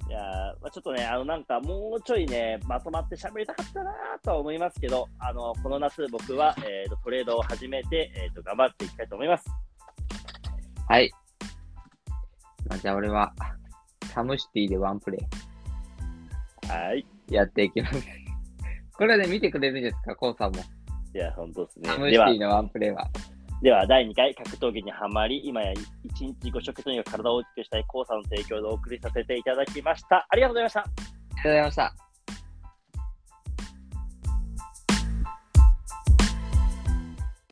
[0.08, 0.22] いやー
[0.62, 3.92] まあ、ちょっとね、あのなんかもうちょいね、まとまって喋りたかったな
[4.24, 9.46] とは思いますけど、あのこの夏、僕は、えーとトレードを始めて、えーと、頑張っていきたいと思います。
[10.88, 11.12] はい。
[12.70, 13.34] まあ、じゃあ俺は、
[14.14, 15.18] サムシティでワンプレ
[16.70, 17.06] はい。
[17.30, 18.08] イやっていきます。
[18.98, 20.62] これで見てくれるんですか、コウさんも。
[21.14, 21.98] いや、本当ですねサ。
[21.98, 23.10] ムシティ、のワンプレイは。
[23.62, 25.80] では第2回格闘技にはまり、今や1
[26.42, 30.28] 日5食とにか体を大きくしたいコウさんの提供でお送りさせていただきました。
[30.30, 30.80] ありがとうございました。
[30.82, 32.05] ありがとうございました。